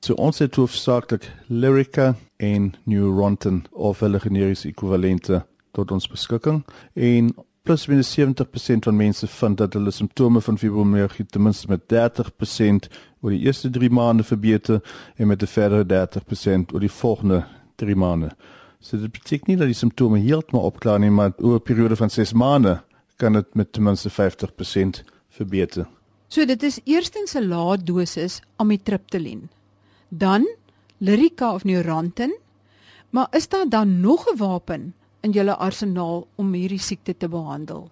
So 0.00 0.14
ons 0.14 0.38
het 0.38 0.56
hoofsaaklik 0.56 1.30
Lyrica 1.48 2.16
en 2.36 2.74
Neurontin 2.84 3.66
of 3.72 4.00
hulle 4.00 4.20
generiese 4.20 4.68
ekwivalente 4.68 5.44
tot 5.72 5.90
ons 5.90 6.08
beskikking 6.08 6.64
en 6.94 7.34
plus 7.62 7.86
minus 7.86 8.14
70% 8.20 8.86
van 8.86 8.96
mense 8.96 9.26
vind 9.26 9.58
dat 9.58 9.72
hulle 9.72 9.90
simptome 9.90 10.40
van 10.40 10.58
fibromialgie 10.58 11.26
ten 11.26 11.42
minste 11.42 11.68
met 11.68 11.82
30% 11.92 12.88
oor 13.20 13.30
die 13.30 13.44
eerste 13.44 13.70
3 13.70 13.90
maande 13.90 14.24
verbeter 14.24 14.80
en 15.16 15.26
met 15.26 15.42
'n 15.42 15.46
verdere 15.46 15.84
30% 15.84 16.72
oor 16.72 16.80
die 16.80 16.90
volgende 17.00 17.44
3 17.76 17.96
maande. 17.96 18.30
So 18.80 18.98
dit 18.98 19.12
beteken 19.12 19.50
nie 19.50 19.56
dat 19.56 19.66
die 19.66 19.74
simptome 19.74 20.18
heeltemal 20.18 20.62
opklaar 20.62 20.98
nie, 20.98 21.10
maar 21.10 21.32
oor 21.38 21.58
'n 21.58 21.62
periode 21.62 21.96
van 21.96 22.10
6 22.10 22.32
maande 22.32 22.82
kan 23.16 23.32
dit 23.32 23.54
met 23.54 23.72
ten 23.72 23.82
minste 23.82 24.10
50% 24.10 25.04
verbeter. 25.28 25.86
So 26.28 26.44
dit 26.44 26.62
is 26.62 26.80
eerstens 26.84 27.34
'n 27.34 27.48
lae 27.48 27.76
dosis 27.82 28.40
amitriptyline. 28.56 29.48
Dan 30.08 30.46
Lyrica 30.98 31.54
of 31.54 31.64
Neurontin. 31.64 32.38
Maar 33.10 33.26
is 33.30 33.48
daar 33.48 33.68
dan 33.68 34.00
nog 34.00 34.26
'n 34.26 34.36
wapen 34.36 34.94
in 35.20 35.30
julle 35.30 35.56
arsenaal 35.56 36.26
om 36.34 36.52
hierdie 36.52 36.78
siekte 36.78 37.16
te 37.16 37.28
behandel? 37.28 37.90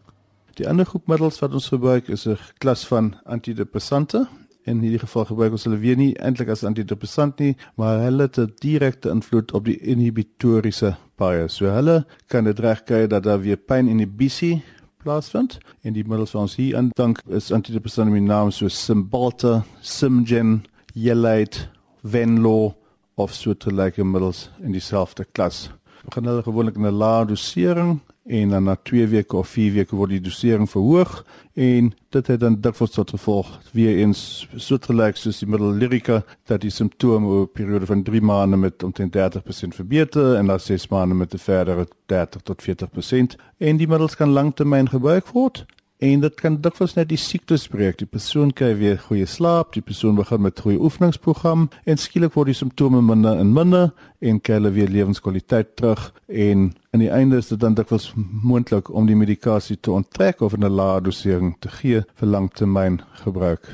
Die 0.54 0.68
ander 0.68 0.86
groep 0.86 1.06
middels 1.06 1.38
wat 1.38 1.52
ons 1.52 1.68
gebruik 1.68 2.08
is 2.08 2.26
'n 2.26 2.38
klas 2.58 2.86
van 2.86 3.14
antidepressante. 3.24 4.28
In 4.66 4.80
hierdie 4.82 4.98
geval 4.98 5.28
gebruik 5.28 5.54
ons 5.54 5.64
hulle 5.68 5.78
weer 5.78 5.98
nie 5.98 6.12
eintlik 6.18 6.48
as 6.50 6.64
antidepressant 6.66 7.38
nie, 7.38 7.52
maar 7.78 8.00
hulle 8.02 8.26
het 8.26 8.38
'n 8.38 8.52
direkte 8.62 9.10
invloed 9.10 9.52
op 9.54 9.64
die 9.64 9.78
inhibitoriese 9.78 10.96
paaie. 11.16 11.48
So 11.48 11.70
hulle 11.70 12.04
kan 12.26 12.44
dit 12.44 12.58
regkry 12.58 13.06
dat 13.06 13.22
daar 13.22 13.40
weer 13.40 13.56
pyninhibisie 13.56 14.62
plaasvind. 15.02 15.58
En 15.82 15.92
die 15.92 16.04
middels 16.04 16.32
wat 16.32 16.42
ons 16.42 16.56
hier 16.56 16.76
aan 16.76 16.90
dink 16.96 17.20
is 17.28 17.52
antidepressante 17.52 18.12
met 18.12 18.22
name 18.22 18.50
so 18.50 18.68
Cymbalta, 18.68 19.64
Simgen, 19.80 20.64
Yelate, 20.94 21.68
Venlo 22.02 22.74
of 23.14 23.32
soortgelyke 23.32 24.04
middels 24.04 24.50
in 24.62 24.72
dieselfde 24.72 25.24
klas 25.32 25.70
begin 26.06 26.28
hulle 26.30 26.42
gewoonlik 26.42 26.76
in 26.76 26.86
'n 26.86 26.98
lae 27.02 27.26
dosering 27.26 28.00
en 28.26 28.48
dan 28.48 28.64
na 28.64 28.76
2 28.82 29.06
weke 29.06 29.36
of 29.36 29.48
4 29.48 29.72
weke 29.72 29.96
word 29.96 30.10
die 30.10 30.20
dosering 30.20 30.66
verhoog 30.70 31.24
en 31.54 31.92
dit 32.10 32.26
het 32.26 32.40
dan 32.40 32.58
dikwels 32.60 32.90
tot 32.96 33.10
gevolg 33.14 33.50
weer 33.72 34.00
eens 34.02 34.48
soortgelyk 34.56 35.16
soos 35.16 35.38
die 35.42 35.48
middel 35.48 35.72
Lyrica 35.72 36.22
dat 36.50 36.60
die 36.60 36.70
simptome 36.70 37.26
oor 37.26 37.46
'n 37.46 37.52
periode 37.52 37.86
van 37.86 38.02
3 38.02 38.20
maande 38.20 38.56
met 38.56 38.82
omtrent 38.82 39.12
30% 39.12 39.74
verbeter 39.74 40.34
en 40.34 40.46
na 40.46 40.58
6 40.58 40.88
maande 40.88 41.14
met 41.14 41.34
'n 41.34 41.38
verdere 41.38 41.86
30 42.06 42.42
tot 42.42 42.62
40% 42.62 43.36
en 43.58 43.76
die 43.76 43.88
middels 43.88 44.16
kan 44.16 44.28
lanktermyn 44.28 44.88
gebruik 44.88 45.26
word 45.28 45.64
En 45.98 46.20
dit 46.20 46.34
kan 46.36 46.58
dikwels 46.60 46.92
net 46.92 47.08
die 47.08 47.16
siekte 47.16 47.56
spreek. 47.56 47.96
Die 48.02 48.08
persoon 48.08 48.50
kry 48.52 48.74
weer 48.76 48.98
goeie 49.00 49.24
slaap, 49.26 49.70
die 49.72 49.80
persoon 49.80 50.18
begin 50.18 50.42
met 50.44 50.60
goeie 50.60 50.76
oefeningsprogram 50.76 51.70
en 51.88 51.96
skielik 51.96 52.34
word 52.36 52.52
die 52.52 52.58
simptome 52.58 53.00
minder 53.00 53.40
en 53.40 53.54
minder 53.56 53.88
en 54.20 54.42
kry 54.44 54.58
hulle 54.58 54.74
weer 54.76 54.92
lewenskwaliteit 54.92 55.72
terug 55.80 56.10
en 56.28 56.68
aan 56.92 57.00
die 57.00 57.08
einde 57.08 57.40
is 57.40 57.48
dit 57.48 57.60
dan 57.64 57.78
dikwels 57.78 58.10
moontlik 58.16 58.92
om 58.92 59.08
die 59.08 59.16
medikasie 59.16 59.78
te 59.80 59.94
onttrek 59.96 60.44
of 60.44 60.52
'n 60.52 60.68
lae 60.68 61.00
dosering 61.00 61.56
te 61.60 61.72
gee 61.80 62.04
vir 62.20 62.28
langtermyn 62.28 63.00
gebruik. 63.24 63.64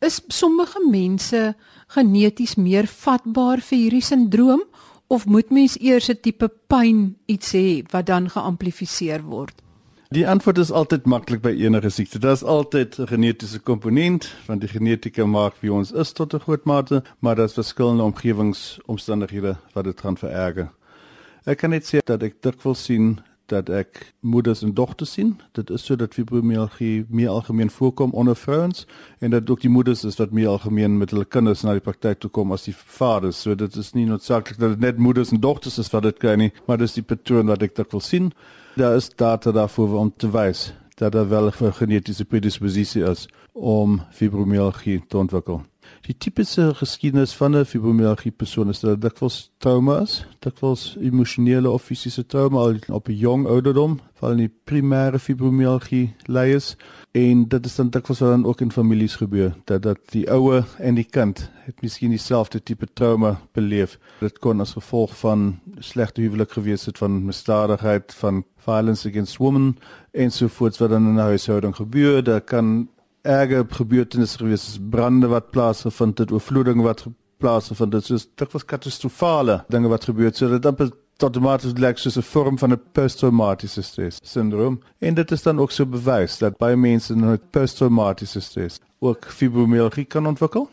Is 0.00 0.20
sommige 0.28 0.80
mense 0.90 1.54
geneties 1.88 2.56
meer 2.56 2.86
vatbaar 2.86 3.60
vir 3.60 3.78
hierdie 3.78 4.04
sindroom 4.04 4.62
of 5.08 5.24
moet 5.24 5.50
mens 5.50 5.80
eers 5.80 6.10
'n 6.10 6.20
tipe 6.20 6.50
pyn 6.68 7.16
iets 7.26 7.52
hê 7.52 7.82
wat 7.90 8.06
dan 8.06 8.28
geamplifiseer 8.28 9.22
word? 9.22 9.65
Die 10.14 10.28
antwoord 10.28 10.58
is 10.58 10.70
altyd 10.70 11.06
maklik 11.10 11.40
by 11.42 11.50
enige 11.50 11.90
siekte. 11.90 12.20
Daar's 12.22 12.42
altyd 12.42 12.98
'n 12.98 13.06
genetiese 13.06 13.58
komponent, 13.58 14.34
want 14.46 14.60
die 14.60 14.68
genetika 14.68 15.26
maak 15.26 15.54
wie 15.60 15.72
ons 15.72 15.92
is 15.92 16.12
tot 16.12 16.34
'n 16.34 16.38
groot 16.38 16.64
mate, 16.64 17.02
maar 17.18 17.34
daar's 17.34 17.52
verskillende 17.52 18.02
omgewingsomstandighede 18.02 19.56
wat 19.72 19.84
dit 19.84 20.00
gaan 20.00 20.16
vererger. 20.16 20.70
Ek 21.44 21.58
kan 21.58 21.70
net 21.70 21.84
sê 21.84 21.98
dat 22.04 22.22
ek 22.22 22.42
dikwels 22.42 22.84
sien 22.84 23.20
dat 23.46 23.68
ek 23.68 24.14
moeders 24.20 24.62
en 24.62 24.74
dogters 24.74 25.12
sien. 25.12 25.40
Dit 25.52 25.70
is 25.70 25.84
so 25.84 25.96
dat 25.96 26.14
fibromialgie 26.14 27.06
meer 27.08 27.28
algemeen 27.28 27.70
voorkom 27.70 28.12
onder 28.12 28.36
vrouens 28.36 28.86
en 29.18 29.30
dat 29.30 29.50
ook 29.50 29.60
die 29.60 29.70
moeders 29.70 30.04
is 30.04 30.16
wat 30.16 30.30
meer 30.30 30.48
algemeen 30.48 30.98
met 30.98 31.10
hulle 31.10 31.24
kinders 31.24 31.62
na 31.62 31.72
die 31.72 31.80
praktyk 31.80 32.18
toe 32.18 32.30
kom 32.30 32.52
as 32.52 32.64
die 32.64 32.74
vaders. 32.76 33.40
So 33.40 33.54
dit 33.54 33.76
is 33.76 33.92
nie 33.92 34.06
noodsaaklik 34.06 34.58
dat 34.58 34.68
dit 34.68 34.80
net 34.80 34.98
moeders 34.98 35.30
en 35.30 35.40
dogters 35.40 35.78
is 35.78 35.90
wat 35.90 36.02
dit 36.02 36.18
kry 36.18 36.34
nie, 36.34 36.52
maar 36.66 36.78
dis 36.78 36.94
die 36.94 37.02
patroon 37.02 37.46
wat 37.46 37.62
ek 37.62 37.74
dikwels 37.74 38.08
sien. 38.08 38.32
Daar 38.76 38.94
is 38.94 39.08
data 39.14 39.52
daarvoor 39.52 39.98
om 39.98 40.12
te 40.16 40.30
wys 40.30 40.74
dat 40.94 41.12
daar 41.12 41.28
wel 41.28 41.46
'n 41.46 41.72
genetiese 41.72 42.24
predisposisie 42.24 43.02
is 43.02 43.28
om 43.52 44.02
fibromialgie 44.10 45.04
te 45.08 45.16
ontwikkel. 45.16 45.62
Die 46.06 46.14
tipiese 46.18 46.74
geskiedenis 46.74 47.34
van 47.34 47.56
'n 47.56 47.64
fibromialgie 47.64 48.30
persoon 48.30 48.68
is 48.68 48.80
dat 48.80 49.00
dit 49.00 49.18
was 49.18 49.50
traumas, 49.58 50.26
dit 50.38 50.60
was 50.60 50.96
emosionele 51.00 51.70
of 51.70 51.82
fisiese 51.82 52.26
trauma 52.26 52.58
al 52.58 52.76
op 52.88 53.08
'n 53.08 53.12
jong 53.12 53.46
ouderdom, 53.46 54.00
veral 54.14 54.36
die 54.36 54.52
primêre 54.64 55.18
fibromialgie 55.18 56.14
leiers 56.26 56.76
en 57.12 57.48
dit 57.48 57.66
is 57.66 57.74
dan 57.76 57.90
dikwels 57.90 58.18
dan 58.18 58.44
ook 58.46 58.60
in 58.60 58.72
families 58.72 59.16
gebeur 59.16 59.54
dat 59.64 59.82
dat 59.82 59.98
die 60.10 60.30
ouer 60.30 60.64
en 60.78 60.94
die 60.94 61.08
kind 61.10 61.50
het 61.66 61.82
miskien 61.82 62.10
dieselfde 62.10 62.62
tipe 62.62 62.86
trauma 62.92 63.40
beleef. 63.52 63.98
Dit 64.20 64.38
kon 64.38 64.60
as 64.60 64.72
gevolg 64.72 65.16
van 65.18 65.58
slegte 65.78 66.20
huwelik 66.20 66.52
gewees 66.52 66.86
het 66.86 66.98
van 66.98 67.24
misdadigheid 67.24 68.14
van 68.14 68.44
violence 68.56 69.08
against 69.08 69.36
women 69.36 69.76
ensovoorts 70.12 70.78
wat 70.78 70.90
dan 70.90 71.06
in 71.06 71.14
'n 71.14 71.28
huishouding 71.30 71.76
gebeur. 71.76 72.22
Daar 72.22 72.40
kan 72.40 72.88
erge 73.26 73.64
gebeurtenisse 73.78 74.38
gewees, 74.38 74.64
soos 74.64 74.78
brande 74.90 75.28
wat 75.32 75.50
plaasgevind 75.50 76.18
het, 76.22 76.32
oorvloeding 76.32 76.82
wat 76.86 77.04
plaasgevind 77.42 77.92
het, 77.98 78.04
soos 78.08 78.28
dit 78.34 78.52
was 78.52 78.64
katastrofale 78.64 79.64
dinge 79.72 79.90
wat 79.92 80.06
gebeur 80.08 80.30
het. 80.30 80.36
So 80.36 80.48
dit 80.48 80.62
dan 80.62 80.76
outomaties 81.24 81.72
lyk 81.80 81.98
soos 81.98 82.16
'n 82.16 82.22
vorm 82.22 82.58
van 82.58 82.72
'n 82.72 82.82
posttraumatiese 82.92 83.82
stres 83.82 84.18
syndroom. 84.22 84.80
En 84.98 85.14
dit 85.14 85.30
is 85.30 85.42
dan 85.42 85.58
ook 85.58 85.70
so 85.70 85.86
bewys 85.86 86.38
dat 86.38 86.56
baie 86.56 86.76
mense 86.76 87.16
met 87.16 87.50
posttraumatiese 87.50 88.40
stres 88.40 88.78
ook 88.98 89.24
fibromialgie 89.26 90.04
kan 90.04 90.26
ontwikkel. 90.26 90.68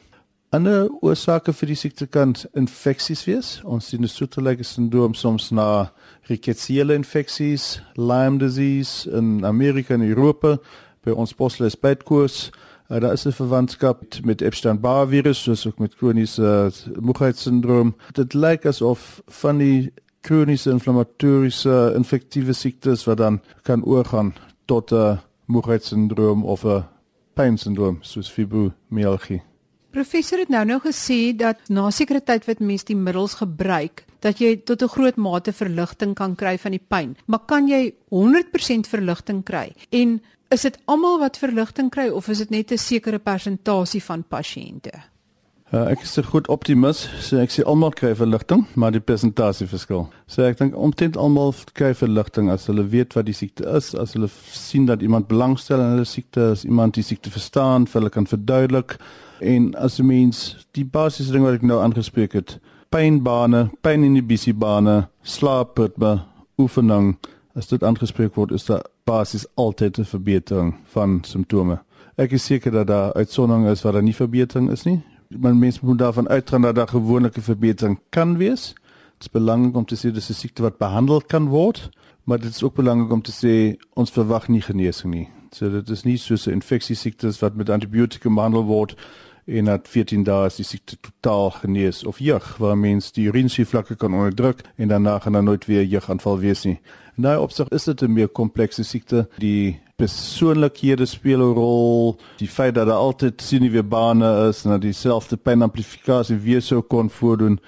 Ander 0.49 0.89
oorsake 1.01 1.53
vir 1.53 1.67
die 1.67 1.75
siekte 1.75 2.05
kan 2.05 2.35
infeksies 2.53 3.23
wees. 3.25 3.61
Ons 3.63 3.87
sien 3.87 4.03
'n 4.03 4.07
soortgelyke 4.07 4.63
sindroom 4.63 5.13
soms 5.13 5.49
na 5.49 5.91
rickettsiele 6.21 6.93
infeksies, 6.93 7.81
Lyme 7.95 8.37
disease 8.37 9.09
in 9.09 9.45
Amerika 9.45 9.93
en 9.93 10.01
Europa 10.01 10.59
by 11.03 11.11
ons 11.11 11.33
posles 11.33 11.75
bytkoers. 11.79 12.51
Uh, 12.89 12.99
daar 12.99 13.13
is 13.13 13.25
'n 13.25 13.31
verwantskap 13.31 14.03
met 14.23 14.41
Epstein-Barr 14.41 15.07
virus, 15.07 15.43
soos 15.43 15.67
ook 15.67 15.79
met 15.79 15.95
kroniese 15.95 16.41
uh, 16.41 17.01
moegheidssindroom. 17.01 17.95
Dit 18.11 18.33
lyk 18.33 18.65
asof 18.65 19.21
van 19.27 19.57
die 19.57 19.93
kroniese 20.21 20.69
inflammatoriese 20.69 21.93
infektiewe 21.95 22.53
siektes 22.53 23.05
wat 23.05 23.17
dan 23.17 23.41
kan 23.61 23.83
oorgaan 23.83 24.33
tot 24.65 24.91
'n 24.91 24.95
uh, 24.95 25.17
moegheidssindroom 25.45 26.43
of 26.43 26.63
'n 26.65 26.83
pynsindroom 27.33 27.97
soos 28.01 28.31
fibromialgie. 28.31 29.41
Professor 29.93 30.39
het 30.41 30.49
nou 30.49 30.65
nou 30.65 30.79
gesê 30.81 31.35
dat 31.37 31.59
na 31.69 31.91
sekere 31.93 32.23
tyd 32.25 32.45
wat 32.45 32.59
mens 32.59 32.83
die 32.83 32.97
middels 32.97 33.35
gebruik, 33.37 34.05
dat 34.25 34.39
jy 34.41 34.55
tot 34.65 34.81
'n 34.81 34.87
groot 34.87 35.15
mate 35.15 35.53
verligting 35.53 36.15
kan 36.15 36.35
kry 36.35 36.57
van 36.57 36.71
die 36.71 36.85
pyn. 36.87 37.17
Maar 37.25 37.45
kan 37.45 37.67
jy 37.67 37.93
100% 38.09 38.87
verligting 38.87 39.43
kry? 39.43 39.73
En 39.91 40.21
is 40.53 40.61
dit 40.61 40.77
almal 40.85 41.17
wat 41.19 41.37
verligting 41.41 41.89
kry 41.89 42.09
of 42.13 42.29
is 42.29 42.37
dit 42.37 42.49
net 42.49 42.71
'n 42.71 42.77
sekere 42.77 43.19
persentasie 43.19 44.03
van 44.03 44.23
pasiënte? 44.23 44.93
Uh, 45.73 45.89
ek 45.89 46.01
is 46.01 46.17
'n 46.17 46.23
groot 46.23 46.47
optimis, 46.47 47.09
so 47.19 47.37
ek 47.37 47.49
sê 47.49 47.63
almal 47.65 47.91
kry 47.91 48.13
verligting, 48.15 48.65
maar 48.75 48.91
die 48.91 48.99
persentasie 48.99 49.67
verskil. 49.67 50.07
So 50.27 50.43
ek 50.43 50.57
dink 50.57 50.75
omtrent 50.75 51.17
almal 51.17 51.53
kry 51.73 51.93
verligting 51.93 52.51
as 52.51 52.67
hulle 52.67 52.85
weet 52.89 53.15
wat 53.15 53.25
die 53.25 53.33
siekte 53.33 53.65
is, 53.75 53.95
as 53.95 54.13
hulle 54.13 54.29
sien 54.51 54.85
dat 54.85 55.01
iemand 55.01 55.27
belangstel 55.27 55.79
in 55.79 55.95
hulle 55.95 56.05
siekte, 56.05 56.51
as 56.51 56.63
iemand 56.63 56.93
die 56.93 57.03
siekte 57.03 57.31
verstaan, 57.31 57.87
vir 57.87 58.01
hulle 58.01 58.11
kan 58.11 58.25
verduidelik 58.25 58.97
en 59.41 59.73
as 59.75 59.99
'n 59.99 60.05
mens 60.05 60.67
die 60.73 60.85
basiese 60.85 61.31
ding 61.31 61.43
wat 61.43 61.53
ek 61.53 61.63
nou 61.63 61.81
aangespreek 61.81 62.33
het, 62.33 62.59
pynbane, 62.91 63.71
pyninhibisiebane, 63.81 65.07
slaapritme, 65.23 66.21
oefening, 66.59 67.17
as 67.55 67.67
dit 67.67 67.83
aangespreek 67.83 68.35
word, 68.35 68.51
is 68.51 68.65
daar 68.65 68.85
basies 69.05 69.45
altyd 69.55 69.97
'n 69.99 70.05
verbetering 70.05 70.75
van 70.85 71.19
simptome. 71.23 71.79
Ek 72.15 72.31
is 72.31 72.45
seker 72.45 72.71
dat 72.71 72.87
daar 72.87 73.13
uitsonderinge 73.13 73.71
is 73.71 73.81
waar 73.81 73.93
daar 73.93 74.03
nie 74.03 74.15
verbetering 74.15 74.71
is 74.71 74.83
nie 74.83 75.03
man 75.39 75.59
mens 75.59 75.79
moet 75.79 75.97
daarvan 75.97 76.29
uitgaan 76.29 76.61
dat 76.61 76.75
daar 76.75 76.87
gewoonlike 76.87 77.41
verbetering 77.41 77.99
kan 78.09 78.37
wees. 78.37 78.73
Dit 79.13 79.21
is 79.21 79.29
belangrik 79.29 79.75
om 79.75 79.85
te 79.85 79.95
sê 79.95 80.11
dis 80.11 80.29
'n 80.29 80.33
siekte 80.33 80.61
wat 80.61 80.77
behandel 80.77 81.21
kan 81.21 81.47
word, 81.47 81.89
maar 82.23 82.39
dit 82.39 82.49
is 82.49 82.63
ook 82.63 82.75
belangrik 82.75 83.11
om 83.11 83.21
te 83.21 83.31
sê 83.31 83.83
ons 83.93 84.11
verwag 84.11 84.47
nie 84.47 84.61
genesing 84.61 85.13
nie. 85.13 85.29
So 85.51 85.69
dit 85.69 85.89
is 85.89 86.03
nie 86.03 86.17
soos 86.17 86.47
'n 86.47 86.51
infeksie 86.51 86.95
siekte 86.95 87.31
wat 87.39 87.55
met 87.55 87.69
antibiotika 87.69 88.29
behandel 88.29 88.63
word 88.63 88.95
en 89.45 89.63
na 89.63 89.79
14 89.83 90.23
dae 90.23 90.45
is 90.45 90.55
die 90.55 90.65
siekte 90.65 90.97
totaal 90.99 91.51
genees 91.51 92.03
of 92.03 92.19
jeug 92.19 92.57
waar 92.57 92.77
mens 92.77 93.11
die 93.11 93.27
urinsvlakke 93.27 93.95
kan 93.95 94.13
onderdruk 94.13 94.61
en 94.75 94.87
daarna 94.87 95.19
gaan 95.19 95.33
daar 95.33 95.43
nooit 95.43 95.65
weer 95.65 95.83
jeugaanval 95.83 96.39
wees 96.39 96.63
nie. 96.63 96.79
Nou 97.15 97.41
opsig 97.41 97.67
is 97.69 97.83
dit 97.83 98.01
'n 98.01 98.13
meer 98.13 98.27
komplekse 98.27 98.83
siekte. 98.83 99.27
Die 99.37 99.81
persoonlikhede 99.95 101.05
speel 101.05 101.39
'n 101.39 101.53
rol, 101.53 102.17
die 102.37 102.47
feit 102.47 102.75
dat 102.75 102.87
daar 102.87 102.95
altyd 102.95 103.41
sinewiebane 103.41 104.47
is 104.47 104.63
en 104.63 104.69
dat 104.69 104.81
dieselfde 104.81 105.37
pynamplifikasie 105.37 106.37
weer 106.37 106.61
sou 106.61 106.81
kon 106.81 107.09
voordoen 107.09 107.59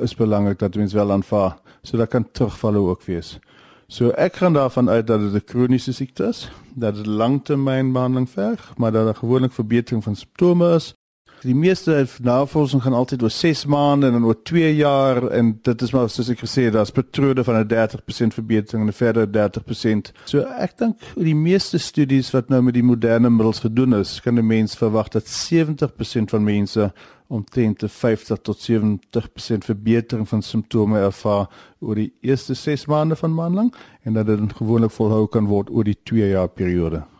is 0.00 0.14
belangrik 0.14 0.58
dat 0.58 0.74
mens 0.74 0.92
wel 0.92 1.12
aanvaar. 1.12 1.56
So 1.82 1.96
dat 1.96 2.08
kan 2.08 2.30
terugvalle 2.32 2.78
ook 2.78 3.02
wees. 3.02 3.38
So 3.86 4.08
ek 4.08 4.36
gaan 4.36 4.52
daarvan 4.52 4.90
uit 4.90 5.06
dat 5.06 5.20
dit 5.20 5.32
'n 5.32 5.44
kroniese 5.44 5.92
siekte 5.92 6.24
is, 6.24 6.50
dat 6.74 6.94
dit 6.94 7.06
langtermynbehandeling 7.06 8.30
verg, 8.30 8.72
maar 8.76 8.92
dat 8.92 9.04
daar 9.04 9.14
gewoonlik 9.14 9.52
verbetering 9.52 10.04
van 10.04 10.16
simptome 10.16 10.74
is 10.74 10.94
die 11.44 11.54
meeste 11.54 12.06
navorsing 12.24 12.82
gaan 12.82 12.96
altyd 12.96 13.22
oor 13.22 13.32
6 13.32 13.64
maande 13.68 14.08
en 14.08 14.16
dan 14.16 14.24
oor 14.24 14.38
2 14.42 14.70
jaar 14.76 15.26
en 15.28 15.52
dit 15.62 15.82
is 15.82 15.92
maar 15.92 16.08
soos 16.08 16.30
ek 16.32 16.40
gesê 16.40 16.66
het, 16.68 16.74
daar's 16.76 16.94
patrone 16.94 17.44
van 17.44 17.58
'n 17.60 17.68
30% 17.68 18.34
verbetering 18.34 18.84
en 18.84 18.88
'n 18.88 18.96
verder 18.96 19.26
30%. 19.26 20.12
So 20.24 20.40
ek 20.40 20.78
dink 20.78 20.96
die 21.14 21.34
meeste 21.34 21.78
studies 21.78 22.30
wat 22.30 22.48
nou 22.48 22.62
met 22.62 22.74
die 22.74 22.82
moderne 22.82 23.30
middels 23.30 23.60
gedoen 23.60 23.94
is, 23.94 24.20
kan 24.20 24.38
'n 24.38 24.46
mens 24.46 24.74
verwag 24.74 25.08
dat 25.08 25.28
70% 25.28 26.30
van 26.30 26.44
mense 26.44 26.92
omtrent 27.26 27.84
50 27.86 28.38
tot 28.42 28.58
70% 28.58 29.64
verbetering 29.64 30.28
van 30.28 30.42
simptome 30.42 30.98
ervaar 30.98 31.48
oor 31.80 31.94
die 31.94 32.12
eerste 32.20 32.54
6 32.54 32.86
maande 32.86 33.16
van 33.16 33.34
behandeling 33.34 33.74
en 34.02 34.12
dat 34.12 34.26
dit 34.26 34.52
gewoonlik 34.52 34.90
volhou 34.90 35.26
kan 35.28 35.46
word 35.46 35.70
oor 35.70 35.84
die 35.84 35.98
2 36.02 36.28
jaar 36.28 36.48
periode. 36.48 37.13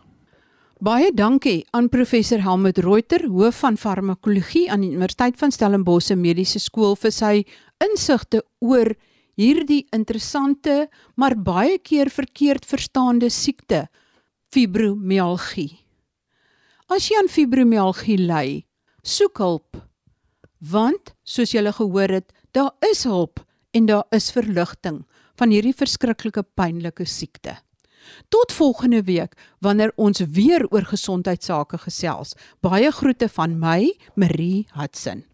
Baie 0.83 1.07
dankie 1.15 1.63
aan 1.71 1.85
professor 1.87 2.41
Helmut 2.43 2.81
Reuter, 2.83 3.29
hoof 3.31 3.61
van 3.63 3.77
farmakologie 3.79 4.65
aan 4.67 4.81
die 4.83 4.89
Universiteit 4.91 5.37
van 5.39 5.53
Stellenbosch 5.55 6.11
Mediese 6.19 6.59
Skool 6.59 6.97
vir 6.99 7.13
sy 7.15 7.45
insigte 7.79 8.41
oor 8.59 8.91
hierdie 9.39 9.85
interessante 9.95 10.89
maar 11.15 11.37
baie 11.39 11.77
keer 11.79 12.11
verkeerd 12.11 12.67
verstaande 12.67 13.29
siekte, 13.31 13.85
fibromialgie. 14.51 15.79
As 16.91 17.07
jy 17.07 17.21
aan 17.23 17.31
fibromialgie 17.31 18.19
ly, 18.19 18.65
soek 18.99 19.39
hulp. 19.39 19.79
Want 20.59 21.15
soos 21.23 21.55
jy 21.55 21.63
gehoor 21.71 22.19
het, 22.19 22.33
daar 22.51 22.75
is 22.91 23.05
hulp 23.07 23.39
en 23.71 23.87
daar 23.87 24.03
is 24.11 24.27
verligting 24.35 25.05
van 25.39 25.55
hierdie 25.55 25.75
verskriklike 25.75 26.43
pynlike 26.43 27.07
siekte. 27.07 27.61
Tot 28.29 28.51
volgende 28.51 29.03
week 29.03 29.33
wanneer 29.59 29.91
ons 29.95 30.19
weer 30.19 30.67
oor 30.69 30.85
gesondheidsake 30.85 31.77
gesels. 31.77 32.35
Baie 32.59 32.91
groete 32.91 33.29
van 33.29 33.59
my, 33.59 33.97
Marie 34.15 34.67
Hudson. 34.73 35.25